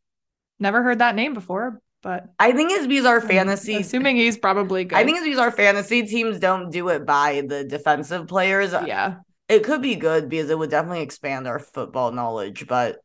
Never 0.59 0.83
heard 0.83 0.99
that 0.99 1.14
name 1.14 1.35
before, 1.35 1.81
but 2.02 2.26
I 2.38 2.52
think 2.52 2.73
it's 2.73 2.87
because 2.87 3.06
our 3.06 3.21
fantasy 3.21 3.76
assuming 3.76 4.16
he's 4.16 4.37
probably 4.37 4.85
good. 4.85 4.99
I 4.99 5.04
think 5.04 5.18
it's 5.18 5.26
because 5.26 5.38
our 5.38 5.50
fantasy 5.50 6.02
teams 6.02 6.38
don't 6.38 6.71
do 6.71 6.88
it 6.88 7.06
by 7.06 7.42
the 7.47 7.64
defensive 7.64 8.26
players. 8.26 8.75
Uh, 8.75 8.85
yeah. 8.87 9.14
It 9.49 9.64
could 9.64 9.82
be 9.82 9.97
good 9.97 10.28
because 10.28 10.50
it 10.50 10.59
would 10.59 10.71
definitely 10.71 11.02
expand 11.02 11.47
our 11.47 11.59
football 11.59 12.11
knowledge, 12.11 12.66
but 12.66 12.99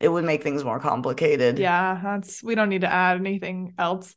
it 0.00 0.08
would 0.08 0.24
make 0.24 0.42
things 0.42 0.64
more 0.64 0.80
complicated. 0.80 1.58
Yeah, 1.58 2.00
that's 2.02 2.42
we 2.42 2.54
don't 2.54 2.68
need 2.68 2.82
to 2.82 2.92
add 2.92 3.18
anything 3.18 3.74
else. 3.78 4.14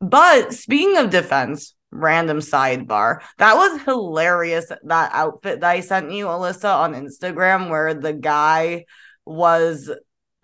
But 0.00 0.52
speaking 0.52 0.96
of 0.98 1.10
defense, 1.10 1.74
random 1.90 2.38
sidebar. 2.38 3.20
That 3.38 3.56
was 3.56 3.82
hilarious. 3.82 4.70
That 4.84 5.10
outfit 5.12 5.60
that 5.60 5.70
I 5.70 5.80
sent 5.80 6.12
you, 6.12 6.26
Alyssa, 6.26 6.76
on 6.76 6.94
Instagram, 6.94 7.70
where 7.70 7.94
the 7.94 8.12
guy 8.12 8.84
was 9.24 9.90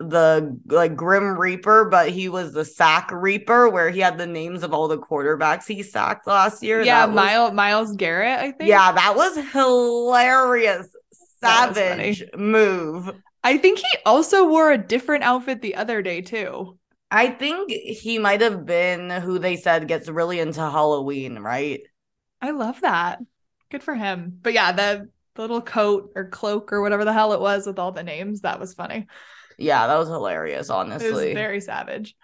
the 0.09 0.59
like 0.67 0.95
Grim 0.95 1.37
Reaper, 1.37 1.85
but 1.85 2.09
he 2.09 2.29
was 2.29 2.53
the 2.53 2.65
sack 2.65 3.11
reaper, 3.11 3.69
where 3.69 3.89
he 3.89 3.99
had 3.99 4.17
the 4.17 4.27
names 4.27 4.63
of 4.63 4.73
all 4.73 4.87
the 4.87 4.97
quarterbacks 4.97 5.65
he 5.65 5.83
sacked 5.83 6.27
last 6.27 6.63
year. 6.63 6.81
Yeah, 6.81 7.05
was- 7.05 7.15
Miles 7.15 7.53
Myles 7.53 7.95
Garrett, 7.95 8.39
I 8.39 8.51
think. 8.51 8.69
Yeah, 8.69 8.91
that 8.91 9.15
was 9.15 9.35
hilarious. 9.51 10.87
That 11.41 11.69
was. 11.69 11.77
Savage 11.77 12.23
move. 12.35 13.11
I 13.43 13.57
think 13.57 13.79
he 13.79 13.97
also 14.05 14.47
wore 14.47 14.71
a 14.71 14.77
different 14.77 15.23
outfit 15.23 15.61
the 15.61 15.75
other 15.75 16.01
day 16.01 16.21
too. 16.21 16.77
I 17.11 17.27
think 17.27 17.69
he 17.69 18.17
might 18.17 18.41
have 18.41 18.65
been 18.65 19.09
who 19.09 19.37
they 19.37 19.57
said 19.57 19.87
gets 19.87 20.09
really 20.09 20.39
into 20.39 20.61
Halloween, 20.61 21.37
right? 21.37 21.81
I 22.41 22.51
love 22.51 22.81
that. 22.81 23.19
Good 23.69 23.83
for 23.83 23.93
him. 23.93 24.39
But 24.41 24.53
yeah, 24.53 24.71
the, 24.71 25.09
the 25.35 25.41
little 25.41 25.61
coat 25.61 26.11
or 26.15 26.29
cloak 26.29 26.73
or 26.73 26.81
whatever 26.81 27.05
the 27.05 27.13
hell 27.13 27.33
it 27.33 27.39
was 27.39 27.67
with 27.67 27.77
all 27.77 27.91
the 27.91 28.01
names, 28.03 28.41
that 28.41 28.59
was 28.59 28.73
funny. 28.73 29.07
Yeah, 29.57 29.87
that 29.87 29.97
was 29.97 30.07
hilarious, 30.07 30.69
honestly. 30.69 31.07
It 31.07 31.13
was 31.13 31.23
very 31.33 31.61
savage. 31.61 32.15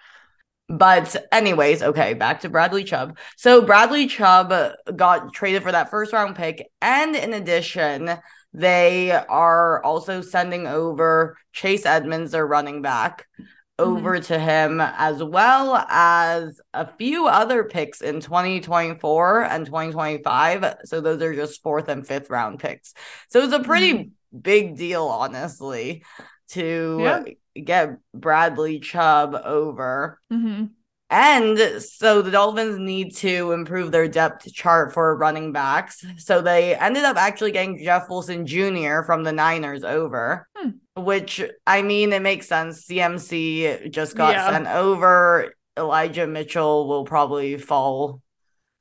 But 0.69 1.15
anyways, 1.31 1.81
okay, 1.81 2.13
back 2.13 2.41
to 2.41 2.50
Bradley 2.50 2.83
Chubb. 2.83 3.17
So 3.38 3.63
Bradley 3.63 4.05
Chubb 4.05 4.53
got 4.95 5.33
traded 5.33 5.63
for 5.63 5.71
that 5.71 5.89
first 5.89 6.13
round 6.13 6.36
pick, 6.36 6.69
and 6.79 7.15
in 7.15 7.33
addition, 7.33 8.12
they 8.53 9.12
are 9.12 9.83
also 9.83 10.21
sending 10.21 10.67
over 10.67 11.38
Chase 11.53 11.88
Edmonds, 11.88 12.31
their 12.31 12.45
running 12.45 12.83
back, 12.83 13.25
mm-hmm. 13.39 13.50
over 13.83 14.19
to 14.19 14.39
him, 14.39 14.79
as 14.79 15.24
well 15.24 15.75
as 15.89 16.62
a 16.74 16.86
few 16.98 17.27
other 17.27 17.63
picks 17.63 18.01
in 18.01 18.19
2024 18.19 19.43
and 19.43 19.65
2025. 19.65 20.75
So 20.86 21.01
those 21.01 21.21
are 21.21 21.33
just 21.33 21.63
fourth 21.63 21.89
and 21.89 22.05
fifth 22.05 22.29
round 22.29 22.59
picks. 22.59 22.93
So 23.29 23.41
it's 23.41 23.53
a 23.53 23.63
pretty 23.63 23.93
mm-hmm. 23.93 24.39
big 24.39 24.77
deal, 24.77 25.05
honestly, 25.05 26.03
to 26.50 26.98
Yeah. 27.01 27.24
get 27.63 27.98
Bradley 28.13 28.79
Chubb 28.79 29.34
over. 29.36 30.20
hmm 30.29 30.65
And 31.12 31.58
so 31.82 32.22
the 32.22 32.29
Dolphins 32.29 32.77
need 32.77 33.15
to 33.18 33.51
improve 33.53 33.91
their 33.91 34.08
depth 34.08 34.53
chart 34.53 34.94
for 34.94 35.15
running 35.18 35.51
backs. 35.51 36.06
So 36.18 36.39
they 36.41 36.75
ended 36.75 37.03
up 37.03 37.18
actually 37.18 37.51
getting 37.51 37.84
Jeff 37.84 38.10
Wilson 38.10 38.46
Jr. 38.46 39.01
from 39.01 39.24
the 39.24 39.32
Niners 39.34 39.84
over, 39.84 40.48
Hmm. 40.56 40.70
which 40.96 41.41
I 41.65 41.82
mean, 41.82 42.13
it 42.13 42.22
makes 42.22 42.48
sense. 42.48 42.86
CMC 42.86 43.89
just 43.89 44.15
got 44.15 44.34
Yeah. 44.36 44.51
sent 44.51 44.68
over. 44.68 45.53
Elijah 45.77 46.27
Mitchell 46.27 46.88
will 46.88 47.06
probably 47.06 47.58
fall 47.58 48.22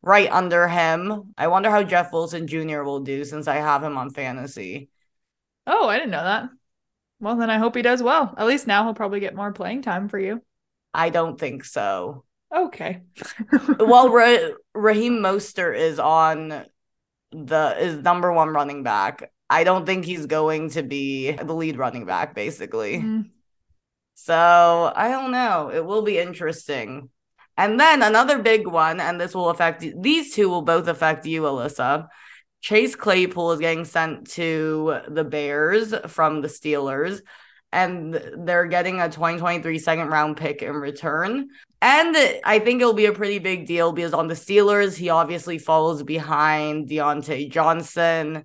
right 0.02 0.30
under 0.30 0.68
him. 0.68 1.32
I 1.38 1.46
wonder 1.46 1.70
how 1.70 1.82
Jeff 1.82 2.12
Wilson 2.12 2.46
Jr. 2.46 2.82
will 2.82 3.00
do 3.00 3.24
since 3.24 3.48
I 3.48 3.56
have 3.56 3.82
him 3.82 3.96
on 3.96 4.10
fantasy. 4.10 4.90
Oh, 5.66 5.88
I 5.88 5.96
didn't 5.96 6.10
know 6.10 6.24
that. 6.24 6.50
Well, 7.20 7.36
then 7.36 7.50
I 7.50 7.58
hope 7.58 7.74
he 7.74 7.82
does 7.82 8.02
well. 8.02 8.34
At 8.36 8.46
least 8.46 8.66
now 8.66 8.84
he'll 8.84 8.94
probably 8.94 9.20
get 9.20 9.34
more 9.34 9.52
playing 9.52 9.82
time 9.82 10.08
for 10.08 10.18
you. 10.18 10.42
I 10.94 11.10
don't 11.10 11.38
think 11.38 11.64
so. 11.64 12.24
Okay. 12.54 13.02
well, 13.78 14.08
Ra- 14.08 14.54
Raheem 14.74 15.18
Mostert 15.18 15.76
is 15.76 15.98
on 15.98 16.64
the 17.32 17.76
is 17.78 17.98
number 17.98 18.32
one 18.32 18.50
running 18.50 18.82
back. 18.82 19.30
I 19.50 19.64
don't 19.64 19.86
think 19.86 20.04
he's 20.04 20.26
going 20.26 20.70
to 20.70 20.82
be 20.82 21.32
the 21.32 21.54
lead 21.54 21.78
running 21.78 22.06
back, 22.06 22.34
basically. 22.34 22.98
Mm, 22.98 23.30
So 24.14 24.92
I 24.94 25.08
don't 25.10 25.30
know. 25.30 25.70
It 25.72 25.84
will 25.84 26.02
be 26.02 26.18
interesting. 26.18 27.10
And 27.56 27.78
then 27.80 28.02
another 28.02 28.38
big 28.38 28.66
one, 28.66 29.00
and 29.00 29.20
this 29.20 29.34
will 29.34 29.50
affect 29.50 29.84
these 30.00 30.34
two 30.34 30.48
will 30.48 30.62
both 30.62 30.86
affect 30.86 31.26
you, 31.26 31.42
Alyssa. 31.42 32.06
Chase 32.60 32.96
Claypool 32.96 33.52
is 33.52 33.60
getting 33.60 33.84
sent 33.84 34.30
to 34.32 35.00
the 35.08 35.24
Bears 35.24 35.94
from 36.08 36.40
the 36.40 36.48
Steelers, 36.48 37.20
and 37.72 38.14
they're 38.38 38.66
getting 38.66 39.00
a 39.00 39.08
2023 39.08 39.78
second 39.78 40.08
round 40.08 40.36
pick 40.36 40.62
in 40.62 40.74
return. 40.74 41.48
And 41.80 42.16
I 42.44 42.58
think 42.58 42.80
it'll 42.80 42.94
be 42.94 43.06
a 43.06 43.12
pretty 43.12 43.38
big 43.38 43.66
deal 43.66 43.92
because 43.92 44.12
on 44.12 44.26
the 44.26 44.34
Steelers, 44.34 44.96
he 44.96 45.10
obviously 45.10 45.58
follows 45.58 46.02
behind 46.02 46.88
Diontae 46.88 47.50
Johnson. 47.50 48.44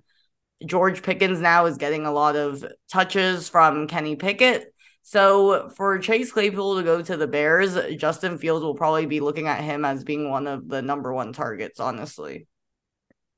George 0.64 1.02
Pickens 1.02 1.40
now 1.40 1.66
is 1.66 1.76
getting 1.76 2.06
a 2.06 2.12
lot 2.12 2.36
of 2.36 2.64
touches 2.90 3.48
from 3.48 3.88
Kenny 3.88 4.14
Pickett. 4.16 4.72
So 5.02 5.68
for 5.70 5.98
Chase 5.98 6.32
Claypool 6.32 6.76
to 6.76 6.82
go 6.82 7.02
to 7.02 7.16
the 7.16 7.26
Bears, 7.26 7.76
Justin 7.96 8.38
Fields 8.38 8.64
will 8.64 8.74
probably 8.74 9.04
be 9.04 9.20
looking 9.20 9.48
at 9.48 9.62
him 9.62 9.84
as 9.84 10.04
being 10.04 10.30
one 10.30 10.46
of 10.46 10.68
the 10.68 10.80
number 10.80 11.12
one 11.12 11.32
targets, 11.32 11.80
honestly. 11.80 12.46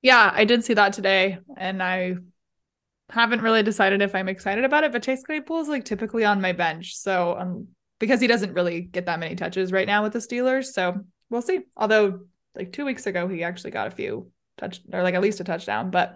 Yeah, 0.03 0.31
I 0.33 0.45
did 0.45 0.65
see 0.65 0.75
that 0.75 0.93
today, 0.93 1.39
and 1.57 1.83
I 1.83 2.15
haven't 3.11 3.43
really 3.43 3.63
decided 3.63 4.03
if 4.03 4.15
I'm 4.15 4.29
excited 4.29 4.65
about 4.65 4.85
it. 4.85 4.93
But 4.93 5.03
Chase 5.03 5.23
Claypool 5.25 5.61
is 5.61 5.69
like 5.69 5.85
typically 5.85 6.25
on 6.25 6.41
my 6.41 6.53
bench, 6.53 6.97
so 6.97 7.37
um, 7.39 7.69
because 7.99 8.21
he 8.21 8.27
doesn't 8.27 8.55
really 8.55 8.83
get 8.83 9.07
that 9.07 9.21
many 9.21 9.35
touches 9.37 9.73
right 9.73 9.87
now 9.87 10.03
with 10.03 10.13
the 10.13 10.19
Steelers, 10.21 10.67
so 10.67 11.01
we'll 11.31 11.43
see. 11.43 11.61
Although 11.77 12.21
like 12.55 12.73
two 12.73 12.85
weeks 12.85 13.07
ago, 13.07 13.29
he 13.29 13.43
actually 13.45 13.73
got 13.73 13.89
a 13.89 13.91
few 13.93 14.31
touch 14.59 14.81
or 14.93 15.03
like 15.03 15.15
at 15.15 15.23
least 15.23 15.41
a 15.41 15.45
touchdown, 15.45 15.91
but 15.91 16.15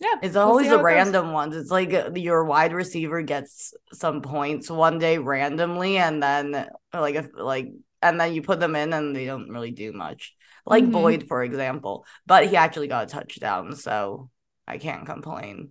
yeah, 0.00 0.14
It's 0.22 0.36
we'll 0.42 0.44
always 0.44 0.68
the 0.68 0.78
it 0.78 0.88
goes. 0.88 1.14
random 1.14 1.32
ones. 1.32 1.56
It's 1.56 1.70
like 1.70 1.92
uh, 1.92 2.10
your 2.14 2.44
wide 2.44 2.72
receiver 2.72 3.22
gets 3.22 3.74
some 3.92 4.22
points 4.22 4.70
one 4.70 4.98
day 4.98 5.18
randomly, 5.18 5.98
and 5.98 6.22
then 6.22 6.68
like 6.92 7.14
if 7.14 7.28
like 7.36 7.68
and 8.02 8.20
then 8.20 8.34
you 8.34 8.42
put 8.42 8.60
them 8.60 8.76
in 8.76 8.92
and 8.92 9.14
they 9.14 9.26
don't 9.26 9.48
really 9.50 9.70
do 9.70 9.92
much. 9.92 10.34
Like 10.66 10.84
Mhm. 10.84 10.92
Boyd, 10.92 11.24
for 11.28 11.42
example, 11.42 12.04
but 12.26 12.46
he 12.48 12.56
actually 12.56 12.88
got 12.88 13.04
a 13.04 13.06
touchdown, 13.06 13.74
so 13.76 14.30
I 14.66 14.78
can't 14.78 15.06
complain. 15.06 15.70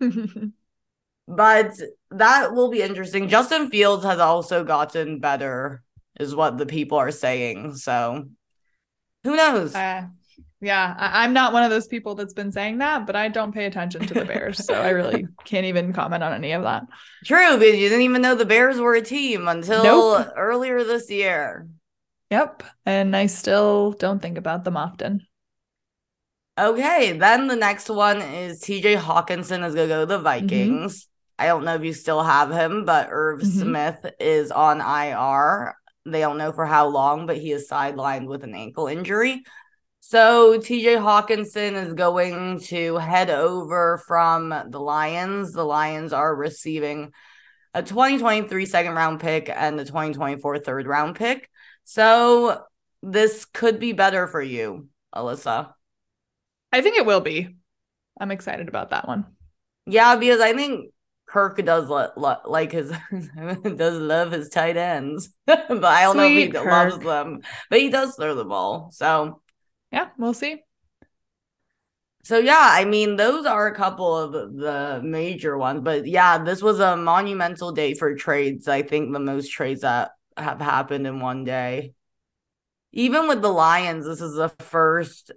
But 1.30 1.72
that 2.10 2.54
will 2.54 2.70
be 2.70 2.80
interesting. 2.80 3.28
Justin 3.28 3.68
Fields 3.68 4.02
has 4.04 4.18
also 4.18 4.64
gotten 4.64 5.20
better, 5.20 5.82
is 6.18 6.34
what 6.34 6.56
the 6.56 6.64
people 6.64 6.96
are 6.96 7.10
saying. 7.10 7.74
So 7.76 8.30
who 9.24 9.36
knows? 9.36 9.74
Uh, 9.74 10.04
yeah, 10.62 10.94
I- 10.98 11.24
I'm 11.24 11.34
not 11.34 11.52
one 11.52 11.64
of 11.64 11.70
those 11.70 11.86
people 11.86 12.14
that's 12.14 12.32
been 12.32 12.50
saying 12.50 12.78
that, 12.78 13.06
but 13.06 13.14
I 13.14 13.28
don't 13.28 13.52
pay 13.52 13.66
attention 13.66 14.06
to 14.06 14.14
the 14.14 14.24
Bears, 14.24 14.64
so 14.64 14.72
I 14.72 14.88
really 14.88 15.26
can't 15.44 15.66
even 15.66 15.92
comment 15.92 16.22
on 16.22 16.32
any 16.32 16.52
of 16.52 16.62
that. 16.62 16.84
True, 17.26 17.58
because 17.58 17.76
you 17.76 17.90
didn't 17.90 18.02
even 18.04 18.22
know 18.22 18.34
the 18.34 18.46
Bears 18.46 18.78
were 18.80 18.94
a 18.94 19.02
team 19.02 19.48
until 19.48 19.84
Nope. 19.84 20.28
earlier 20.34 20.82
this 20.82 21.10
year. 21.10 21.68
Yep, 22.30 22.62
and 22.84 23.16
I 23.16 23.26
still 23.26 23.92
don't 23.92 24.20
think 24.20 24.36
about 24.36 24.64
them 24.64 24.76
often. 24.76 25.26
Okay, 26.58 27.12
then 27.12 27.46
the 27.46 27.56
next 27.56 27.88
one 27.88 28.20
is 28.20 28.60
TJ 28.60 28.96
Hockenson 28.96 29.64
is 29.64 29.74
gonna 29.74 29.88
go 29.88 30.00
to 30.00 30.06
the 30.06 30.18
Vikings. 30.18 31.08
I 31.38 31.46
don't 31.46 31.64
know 31.64 31.76
if 31.76 31.84
you 31.84 31.92
still 31.92 32.22
have 32.22 32.50
him, 32.50 32.84
but 32.84 33.08
Irv 33.10 33.40
Mhm. 33.40 33.60
Smith 33.60 34.06
is 34.18 34.50
on 34.50 34.80
IR. 34.80 35.76
They 36.04 36.20
don't 36.20 36.38
know 36.38 36.52
for 36.52 36.66
how 36.66 36.88
long, 36.88 37.26
but 37.26 37.36
he 37.36 37.52
is 37.52 37.68
sidelined 37.70 38.26
with 38.26 38.42
an 38.42 38.54
ankle 38.54 38.88
injury. 38.88 39.44
So 40.00 40.58
TJ 40.58 40.96
Hockenson 40.96 41.74
is 41.74 41.94
going 41.94 42.60
to 42.60 42.96
head 42.96 43.30
over 43.30 44.02
from 44.06 44.48
the 44.48 44.80
Lions. 44.80 45.52
The 45.52 45.64
Lions 45.64 46.12
are 46.12 46.34
receiving 46.34 47.12
a 47.74 47.82
2023 47.82 48.66
second 48.66 48.94
round 48.94 49.20
pick 49.20 49.48
and 49.48 49.78
the 49.78 49.84
2024 49.84 50.58
third 50.58 50.86
round 50.86 51.14
pick. 51.14 51.48
So 51.88 52.64
this 53.02 53.46
could 53.46 53.80
be 53.80 53.94
better 53.94 54.26
for 54.26 54.42
you, 54.42 54.90
Alyssa. 55.14 55.72
I 56.70 56.82
think 56.82 56.98
it 56.98 57.06
will 57.06 57.22
be. 57.22 57.56
I'm 58.20 58.30
excited 58.30 58.68
about 58.68 58.90
that 58.90 59.08
one. 59.08 59.24
Yeah, 59.86 60.16
because 60.16 60.42
I 60.42 60.52
think 60.52 60.92
Kirk 61.26 61.64
does 61.64 61.88
lo- 61.88 62.10
lo- 62.14 62.42
like 62.44 62.72
his 62.72 62.92
does 63.76 63.98
love 63.98 64.32
his 64.32 64.50
tight 64.50 64.76
ends, 64.76 65.30
but 65.46 65.82
I 65.82 66.02
don't 66.02 66.18
know 66.18 66.24
if 66.24 66.32
Sweet 66.32 66.52
he 66.52 66.58
loves 66.58 66.98
them. 66.98 67.40
But 67.70 67.80
he 67.80 67.88
does 67.88 68.16
throw 68.16 68.34
the 68.34 68.44
ball. 68.44 68.90
So 68.92 69.40
Yeah, 69.90 70.08
we'll 70.18 70.34
see. 70.34 70.62
so 72.22 72.38
yeah, 72.38 72.68
I 72.70 72.84
mean 72.84 73.16
those 73.16 73.46
are 73.46 73.66
a 73.66 73.74
couple 73.74 74.14
of 74.14 74.32
the 74.32 75.00
major 75.02 75.56
ones. 75.56 75.80
But 75.82 76.06
yeah, 76.06 76.36
this 76.44 76.60
was 76.60 76.80
a 76.80 76.98
monumental 76.98 77.72
day 77.72 77.94
for 77.94 78.14
trades. 78.14 78.68
I 78.68 78.82
think 78.82 79.10
the 79.14 79.20
most 79.20 79.48
trades 79.52 79.80
that 79.80 80.10
have 80.38 80.60
happened 80.60 81.06
in 81.06 81.20
one 81.20 81.44
day. 81.44 81.94
Even 82.92 83.28
with 83.28 83.42
the 83.42 83.52
Lions, 83.52 84.06
this 84.06 84.20
is 84.20 84.34
the 84.34 84.48
first 84.48 85.32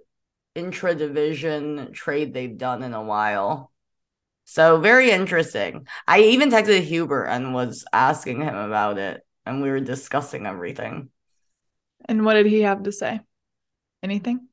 intra 0.54 0.94
division 0.94 1.92
trade 1.92 2.32
they've 2.32 2.56
done 2.56 2.82
in 2.82 2.94
a 2.94 3.02
while. 3.02 3.72
So 4.44 4.80
very 4.80 5.10
interesting. 5.10 5.86
I 6.06 6.20
even 6.20 6.50
texted 6.50 6.82
Hubert 6.82 7.26
and 7.26 7.54
was 7.54 7.84
asking 7.92 8.42
him 8.42 8.54
about 8.54 8.98
it, 8.98 9.24
and 9.46 9.62
we 9.62 9.70
were 9.70 9.80
discussing 9.80 10.46
everything. 10.46 11.10
And 12.06 12.24
what 12.24 12.34
did 12.34 12.46
he 12.46 12.62
have 12.62 12.82
to 12.82 12.92
say? 12.92 13.20
Anything? 14.02 14.48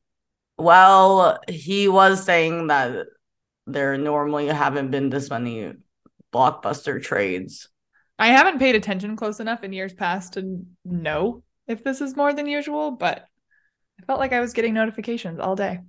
Well, 0.58 1.40
he 1.48 1.88
was 1.88 2.24
saying 2.24 2.68
that 2.68 3.08
there 3.66 3.98
normally 3.98 4.48
haven't 4.48 4.92
been 4.92 5.10
this 5.10 5.30
many 5.30 5.74
blockbuster 6.34 7.02
trades. 7.02 7.70
I 8.20 8.28
haven't 8.28 8.60
paid 8.60 8.76
attention 8.76 9.16
close 9.16 9.40
enough 9.40 9.64
in 9.64 9.72
years 9.72 9.94
past 9.94 10.34
to 10.34 10.66
know 10.84 11.42
if 11.68 11.84
this 11.84 12.02
is 12.02 12.18
more 12.18 12.34
than 12.34 12.48
usual, 12.48 12.92
but 12.92 13.26
I 14.00 14.06
felt 14.06 14.20
like 14.20 14.34
I 14.34 14.42
was 14.42 14.52
getting 14.52 14.74
notifications 14.74 15.40
all 15.40 15.56
day. 15.56 15.80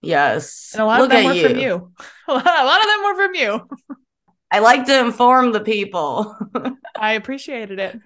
Yes. 0.00 0.70
And 0.72 0.82
a 0.82 0.86
lot 0.86 1.00
Look 1.00 1.12
of 1.12 1.16
them 1.18 1.24
were 1.26 1.48
from 1.48 1.58
you. 1.58 1.92
a 2.28 2.32
lot 2.32 2.46
a 2.46 2.64
lot 2.64 2.80
of 2.80 2.86
them 2.86 3.04
were 3.04 3.14
from 3.14 3.34
you. 3.34 3.68
I 4.50 4.58
like 4.60 4.86
to 4.86 4.98
inform 4.98 5.52
the 5.52 5.60
people. 5.60 6.34
I 6.98 7.12
appreciated 7.12 7.78
it. 7.78 8.00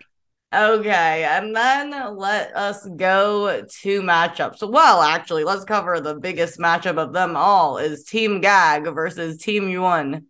Okay, 0.53 1.25
and 1.25 1.55
then 1.57 2.17
let 2.17 2.55
us 2.55 2.87
go 2.97 3.63
to 3.63 4.03
matchups. 4.03 4.69
Well, 4.69 5.03
actually, 5.03 5.43
let's 5.43 5.65
cover 5.65 6.01
the 6.01 6.15
biggest 6.15 6.59
matchup 6.59 6.99
of 6.99 7.13
them 7.13 7.35
all 7.35 7.79
is 7.79 8.05
Team 8.05 8.41
Gag 8.41 8.85
versus 8.95 9.39
Team 9.39 9.69
Yuan 9.69 10.27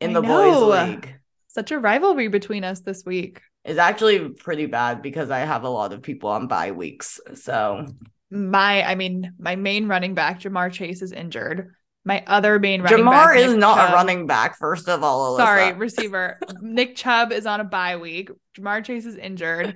in 0.00 0.10
I 0.10 0.12
the 0.12 0.22
know. 0.22 0.68
boys 0.68 0.88
league. 0.88 1.19
Such 1.52 1.72
a 1.72 1.78
rivalry 1.78 2.28
between 2.28 2.62
us 2.62 2.80
this 2.80 3.04
week. 3.04 3.40
It's 3.64 3.78
actually 3.78 4.28
pretty 4.30 4.66
bad 4.66 5.02
because 5.02 5.30
I 5.30 5.40
have 5.40 5.64
a 5.64 5.68
lot 5.68 5.92
of 5.92 6.00
people 6.00 6.30
on 6.30 6.46
bye 6.46 6.70
weeks. 6.70 7.20
So 7.34 7.86
My, 8.30 8.84
I 8.84 8.94
mean, 8.94 9.32
my 9.38 9.56
main 9.56 9.88
running 9.88 10.14
back, 10.14 10.40
Ja'Marr 10.40 10.72
Chase, 10.72 11.02
is 11.02 11.12
injured. 11.12 11.74
My 12.04 12.22
other 12.26 12.58
main 12.58 12.82
running 12.82 13.04
back 13.04 13.12
Jamar 13.12 13.34
back, 13.34 13.38
is 13.38 13.50
Nick 13.50 13.60
not 13.60 13.76
Chubb- 13.76 13.90
a 13.90 13.94
running 13.94 14.26
back, 14.26 14.58
first 14.58 14.88
of 14.88 15.02
all. 15.02 15.36
Alyssa. 15.36 15.38
Sorry, 15.38 15.72
receiver. 15.72 16.38
Nick 16.62 16.96
Chubb 16.96 17.32
is 17.32 17.46
on 17.46 17.60
a 17.60 17.64
bye 17.64 17.96
week. 17.96 18.30
Ja'Marr 18.56 18.84
Chase 18.84 19.04
is 19.04 19.16
injured. 19.16 19.74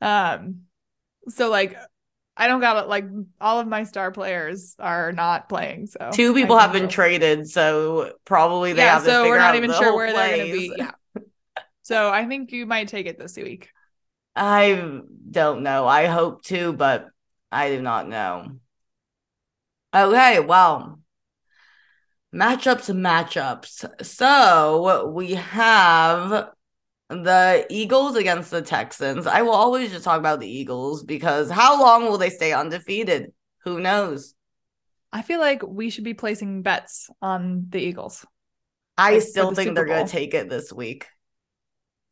Um, 0.00 0.60
so 1.28 1.50
like 1.50 1.76
I 2.36 2.46
don't 2.46 2.60
got 2.60 2.84
it. 2.84 2.88
Like 2.88 3.04
all 3.40 3.58
of 3.58 3.66
my 3.66 3.82
star 3.82 4.12
players 4.12 4.76
are 4.78 5.10
not 5.10 5.48
playing. 5.48 5.88
So 5.88 6.10
Two 6.12 6.32
people 6.32 6.56
have 6.56 6.72
been 6.72 6.88
traded, 6.88 7.50
so 7.50 8.12
probably 8.24 8.72
they 8.72 8.82
yeah, 8.82 8.94
have 8.94 9.04
to 9.04 9.10
so 9.10 9.28
we're 9.28 9.38
not 9.38 9.56
even 9.56 9.72
sure 9.72 9.96
where 9.96 10.12
they're 10.12 10.36
gonna 10.38 10.52
be. 10.52 10.72
Yeah. 10.78 10.92
So 11.88 12.10
I 12.10 12.26
think 12.26 12.52
you 12.52 12.66
might 12.66 12.88
take 12.88 13.06
it 13.06 13.18
this 13.18 13.34
week. 13.34 13.70
I 14.36 15.00
don't 15.30 15.62
know. 15.62 15.86
I 15.86 16.04
hope 16.04 16.42
to, 16.44 16.74
but 16.74 17.06
I 17.50 17.70
do 17.70 17.80
not 17.80 18.06
know. 18.06 18.58
Okay, 19.94 20.38
well, 20.40 21.00
matchups 22.34 22.90
and 22.90 23.02
matchups. 23.02 24.04
So 24.04 25.08
we 25.08 25.36
have 25.36 26.50
the 27.08 27.66
Eagles 27.70 28.16
against 28.16 28.50
the 28.50 28.60
Texans. 28.60 29.26
I 29.26 29.40
will 29.40 29.52
always 29.52 29.90
just 29.90 30.04
talk 30.04 30.18
about 30.18 30.40
the 30.40 30.46
Eagles 30.46 31.04
because 31.04 31.50
how 31.50 31.80
long 31.80 32.04
will 32.04 32.18
they 32.18 32.28
stay 32.28 32.52
undefeated? 32.52 33.32
Who 33.64 33.80
knows? 33.80 34.34
I 35.10 35.22
feel 35.22 35.40
like 35.40 35.66
we 35.66 35.88
should 35.88 36.04
be 36.04 36.12
placing 36.12 36.60
bets 36.60 37.08
on 37.22 37.68
the 37.70 37.80
Eagles. 37.80 38.26
I 38.98 39.14
Like, 39.14 39.22
still 39.22 39.48
the 39.48 39.56
think 39.56 39.68
Super 39.68 39.74
they're 39.76 39.94
going 39.94 40.06
to 40.06 40.12
take 40.12 40.34
it 40.34 40.50
this 40.50 40.70
week. 40.70 41.06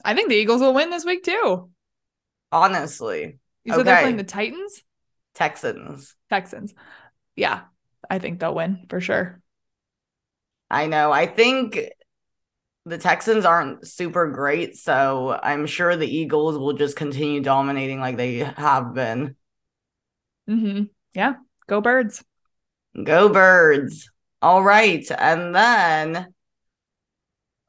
I 0.05 0.15
think 0.15 0.29
the 0.31 0.37
Eagles 0.37 0.63
will 0.63 0.73
win 0.75 0.89
this 0.91 1.05
week 1.05 1.23
too. 1.23 1.71
Honestly, 2.53 3.39
You 3.65 3.73
said 3.75 3.87
they're 3.87 3.97
playing 3.97 4.17
the 4.17 4.25
Titans, 4.25 4.83
Texans. 5.35 6.17
Texans. 6.31 6.75
Yeah, 7.37 7.65
I 8.11 8.19
think 8.19 8.41
they'll 8.41 8.55
win 8.55 8.87
for 8.89 9.01
sure. 9.01 9.41
I 10.71 10.87
know. 10.87 11.13
I 11.13 11.27
think 11.27 11.79
the 12.85 12.99
Texans 12.99 13.45
aren't 13.45 13.87
super 13.87 14.31
great, 14.31 14.77
so 14.77 15.39
I'm 15.43 15.67
sure 15.67 15.97
the 15.97 16.07
Eagles 16.07 16.57
will 16.59 16.75
just 16.75 16.97
continue 16.97 17.41
dominating 17.41 18.01
like 18.01 18.17
they 18.17 18.37
have 18.39 18.95
been. 18.95 19.37
hmm 20.47 20.85
Yeah, 21.15 21.35
go 21.67 21.81
birds. 21.81 22.25
Go 23.05 23.29
birds. 23.29 24.11
All 24.43 24.63
right. 24.63 25.05
And 25.19 25.55
then 25.55 26.35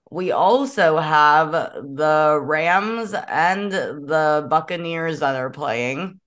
we 0.10 0.32
also 0.32 0.98
have 0.98 1.52
the 1.52 2.40
Rams 2.42 3.14
and 3.14 3.72
the 3.72 4.48
Buccaneers 4.50 5.20
that 5.20 5.36
are 5.36 5.50
playing. 5.50 6.20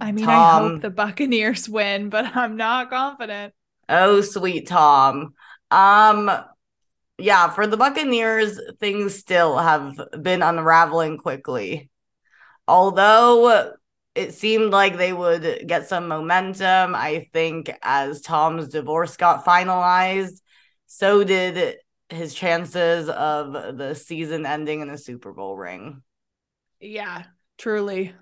I 0.00 0.12
mean, 0.12 0.28
I 0.28 0.58
hope 0.58 0.82
the 0.82 0.90
Buccaneers 0.90 1.68
win, 1.68 2.08
but 2.08 2.24
I'm 2.36 2.56
not 2.56 2.90
confident. 2.90 3.54
Oh, 3.88 4.20
sweet 4.20 4.66
Tom. 4.66 5.34
Um, 5.70 6.30
yeah, 7.18 7.50
for 7.50 7.66
the 7.66 7.76
Buccaneers, 7.76 8.58
things 8.80 9.14
still 9.14 9.56
have 9.58 9.98
been 10.20 10.42
unraveling 10.42 11.18
quickly. 11.18 11.90
Although 12.66 13.72
it 14.14 14.34
seemed 14.34 14.72
like 14.72 14.96
they 14.96 15.12
would 15.12 15.64
get 15.66 15.88
some 15.88 16.08
momentum, 16.08 16.94
I 16.94 17.28
think 17.32 17.70
as 17.82 18.20
Tom's 18.20 18.68
divorce 18.68 19.16
got 19.16 19.44
finalized, 19.44 20.40
so 20.92 21.24
did 21.24 21.78
his 22.10 22.34
chances 22.34 23.08
of 23.08 23.78
the 23.78 23.94
season 23.94 24.44
ending 24.44 24.82
in 24.82 24.90
a 24.90 24.98
Super 24.98 25.32
Bowl 25.32 25.56
ring. 25.56 26.02
Yeah, 26.80 27.22
truly. 27.56 28.14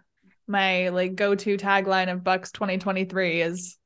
My 0.47 0.91
like 0.91 1.17
go-to 1.17 1.57
tagline 1.57 2.13
of 2.13 2.23
Bucks 2.23 2.53
2023 2.53 3.43
is 3.43 3.77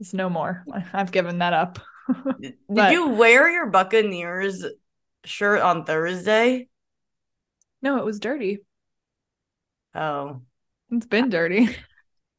is 0.00 0.14
no 0.14 0.30
more. 0.30 0.64
I've 0.94 1.12
given 1.12 1.40
that 1.40 1.52
up. 1.52 1.78
Did 2.40 2.54
you 2.92 3.10
wear 3.10 3.50
your 3.50 3.66
Buccaneers 3.66 4.64
shirt 5.26 5.60
on 5.60 5.84
Thursday? 5.84 6.68
No, 7.82 7.98
it 7.98 8.04
was 8.04 8.18
dirty. 8.18 8.60
Oh. 9.94 10.40
It's 10.90 11.06
been 11.06 11.28
dirty. 11.28 11.68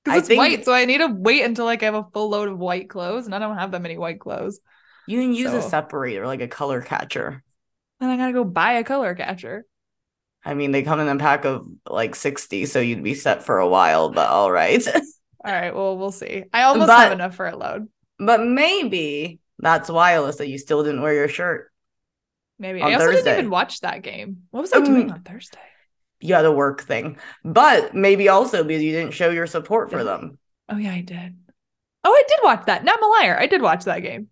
Because 0.03 0.19
it's 0.19 0.27
think- 0.27 0.39
white, 0.39 0.65
so 0.65 0.73
I 0.73 0.83
need 0.83 0.97
to 0.97 1.07
wait 1.07 1.45
until 1.45 1.63
like 1.63 1.81
I 1.81 1.85
have 1.85 1.95
a 1.95 2.07
full 2.11 2.29
load 2.29 2.49
of 2.49 2.59
white 2.59 2.89
clothes, 2.89 3.25
and 3.25 3.33
I 3.33 3.39
don't 3.39 3.57
have 3.57 3.71
that 3.71 3.81
many 3.81 3.97
white 3.97 4.19
clothes. 4.19 4.59
You 5.07 5.19
can 5.21 5.33
use 5.33 5.51
a 5.53 5.61
separator, 5.61 6.25
like 6.25 6.41
a 6.41 6.47
color 6.47 6.81
catcher. 6.81 7.43
And 7.99 8.11
I 8.11 8.17
gotta 8.17 8.33
go 8.33 8.43
buy 8.43 8.73
a 8.73 8.83
color 8.83 9.15
catcher. 9.15 9.65
I 10.45 10.53
mean, 10.55 10.71
they 10.71 10.83
come 10.83 10.99
in 10.99 11.07
a 11.07 11.15
pack 11.17 11.45
of 11.45 11.65
like 11.89 12.15
60, 12.15 12.65
so 12.65 12.79
you'd 12.79 13.03
be 13.03 13.13
set 13.15 13.43
for 13.43 13.59
a 13.59 13.67
while, 13.67 14.09
but 14.09 14.29
all 14.29 14.51
right. 14.51 14.85
All 15.45 15.51
right, 15.51 15.75
well, 15.75 15.97
we'll 15.97 16.13
see. 16.13 16.45
I 16.53 16.61
almost 16.63 16.87
But- 16.87 16.99
have 16.99 17.11
enough 17.11 17.35
for 17.35 17.45
a 17.45 17.55
load. 17.57 17.89
but 18.17 18.41
maybe 18.45 19.39
that's 19.59 19.89
why, 19.89 20.13
Alyssa, 20.13 20.47
you 20.47 20.57
still 20.57 20.83
didn't 20.85 21.01
wear 21.01 21.13
your 21.13 21.27
shirt. 21.27 21.69
Maybe. 22.59 22.81
I 22.81 22.93
also 22.93 23.11
didn't 23.11 23.39
even 23.39 23.49
watch 23.49 23.81
that 23.81 24.03
game. 24.03 24.43
What 24.51 24.61
was 24.61 24.71
I 24.71 24.79
doing 24.79 25.09
Um, 25.09 25.15
on 25.17 25.23
Thursday? 25.23 25.59
You 26.21 26.35
had 26.35 26.45
a 26.45 26.51
work 26.53 26.83
thing, 26.83 27.17
but 27.43 27.93
maybe 27.93 28.29
also 28.29 28.63
because 28.63 28.81
you 28.81 28.93
didn't 28.93 29.13
show 29.13 29.31
your 29.31 29.47
support 29.47 29.89
for 29.91 30.05
them. 30.05 30.37
Oh 30.69 30.77
yeah, 30.77 30.93
I 30.93 31.01
did. 31.01 31.35
Oh, 32.05 32.11
I 32.13 32.23
did 32.25 32.39
watch 32.41 32.65
that. 32.67 32.85
Not 32.85 33.01
a 33.03 33.07
liar. 33.07 33.37
I 33.37 33.47
did 33.47 33.61
watch 33.61 33.83
that 33.83 33.99
game. 33.99 34.29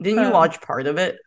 Didn't 0.00 0.20
you 0.20 0.26
Um, 0.26 0.32
watch 0.32 0.60
part 0.60 0.86
of 0.86 0.98
it? 0.98 1.18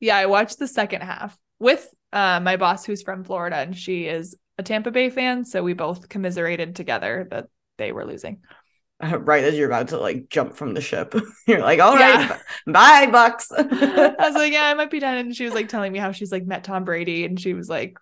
Yeah, 0.00 0.16
I 0.16 0.26
watched 0.26 0.58
the 0.58 0.68
second 0.68 1.02
half 1.02 1.36
with 1.58 1.86
uh, 2.12 2.40
my 2.40 2.56
boss 2.56 2.84
who's 2.84 3.02
from 3.02 3.24
Florida 3.24 3.56
and 3.56 3.76
she 3.76 4.06
is 4.06 4.36
a 4.58 4.62
Tampa 4.62 4.90
Bay 4.90 5.10
fan, 5.10 5.44
so 5.44 5.62
we 5.62 5.72
both 5.74 6.08
commiserated 6.08 6.74
together 6.76 7.26
that 7.30 7.46
they 7.78 7.92
were 7.92 8.04
losing. 8.06 8.40
right 9.02 9.44
as 9.44 9.54
you're 9.56 9.68
about 9.68 9.88
to 9.88 9.98
like 9.98 10.28
jump 10.28 10.56
from 10.56 10.74
the 10.74 10.80
ship. 10.80 11.14
You're 11.46 11.60
like, 11.60 11.80
all 11.80 11.94
right, 11.94 12.18
Yeah. 12.18 12.36
b- 12.66 12.72
bye, 12.72 13.08
Bucks. 13.10 13.50
I 13.50 14.14
was 14.18 14.34
like, 14.34 14.52
yeah, 14.52 14.64
I 14.64 14.74
might 14.74 14.90
be 14.90 14.98
done. 15.00 15.16
And 15.16 15.34
she 15.34 15.44
was 15.44 15.54
like 15.54 15.68
telling 15.68 15.92
me 15.92 15.98
how 15.98 16.12
she's 16.12 16.30
like 16.32 16.44
met 16.44 16.64
Tom 16.64 16.84
Brady, 16.84 17.24
and 17.24 17.40
she 17.40 17.54
was 17.54 17.68
like, 17.68 17.96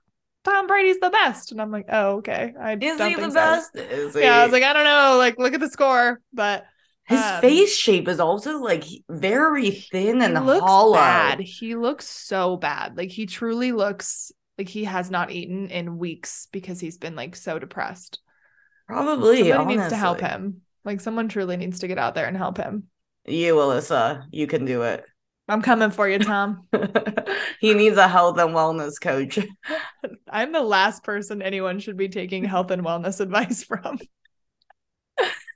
Tom 0.44 0.66
Brady's 0.66 0.98
the 0.98 1.10
best. 1.10 1.52
And 1.52 1.60
I'm 1.60 1.70
like, 1.70 1.86
oh, 1.88 2.16
okay. 2.16 2.52
I 2.60 2.74
Is 2.80 2.96
don't 2.96 3.10
he 3.10 3.14
the 3.14 3.30
so. 3.30 3.34
best? 3.34 3.76
Is 3.76 4.14
he? 4.14 4.22
Yeah, 4.22 4.38
I 4.38 4.44
was 4.44 4.52
like, 4.52 4.62
I 4.64 4.72
don't 4.72 4.84
know. 4.84 5.16
Like, 5.18 5.38
look 5.38 5.54
at 5.54 5.60
the 5.60 5.68
score, 5.68 6.20
but 6.32 6.64
his 7.08 7.20
um, 7.20 7.40
face 7.40 7.74
shape 7.74 8.06
is 8.06 8.20
also 8.20 8.58
like 8.58 8.84
very 9.08 9.70
thin 9.70 10.20
and 10.20 10.36
hollow. 10.36 10.94
bad. 10.94 11.40
He 11.40 11.74
looks 11.74 12.06
so 12.06 12.56
bad. 12.56 12.98
Like 12.98 13.10
he 13.10 13.24
truly 13.24 13.72
looks 13.72 14.30
like 14.58 14.68
he 14.68 14.84
has 14.84 15.10
not 15.10 15.30
eaten 15.30 15.70
in 15.70 15.98
weeks 15.98 16.48
because 16.52 16.80
he's 16.80 16.98
been 16.98 17.16
like 17.16 17.34
so 17.34 17.58
depressed. 17.58 18.20
Probably. 18.86 19.48
Somebody 19.48 19.76
needs 19.76 19.88
to 19.88 19.96
help 19.96 20.20
him. 20.20 20.60
Like 20.84 21.00
someone 21.00 21.28
truly 21.28 21.56
needs 21.56 21.78
to 21.80 21.88
get 21.88 21.98
out 21.98 22.14
there 22.14 22.26
and 22.26 22.36
help 22.36 22.58
him. 22.58 22.84
You, 23.24 23.54
Alyssa, 23.54 24.24
you 24.30 24.46
can 24.46 24.64
do 24.64 24.82
it. 24.82 25.04
I'm 25.48 25.62
coming 25.62 25.90
for 25.90 26.06
you, 26.06 26.18
Tom. 26.18 26.68
he 27.60 27.72
needs 27.72 27.96
a 27.96 28.06
health 28.06 28.38
and 28.38 28.54
wellness 28.54 29.00
coach. 29.00 29.38
I'm 30.30 30.52
the 30.52 30.60
last 30.60 31.02
person 31.04 31.40
anyone 31.40 31.80
should 31.80 31.96
be 31.96 32.08
taking 32.08 32.44
health 32.44 32.70
and 32.70 32.84
wellness 32.84 33.20
advice 33.22 33.64
from. 33.64 33.98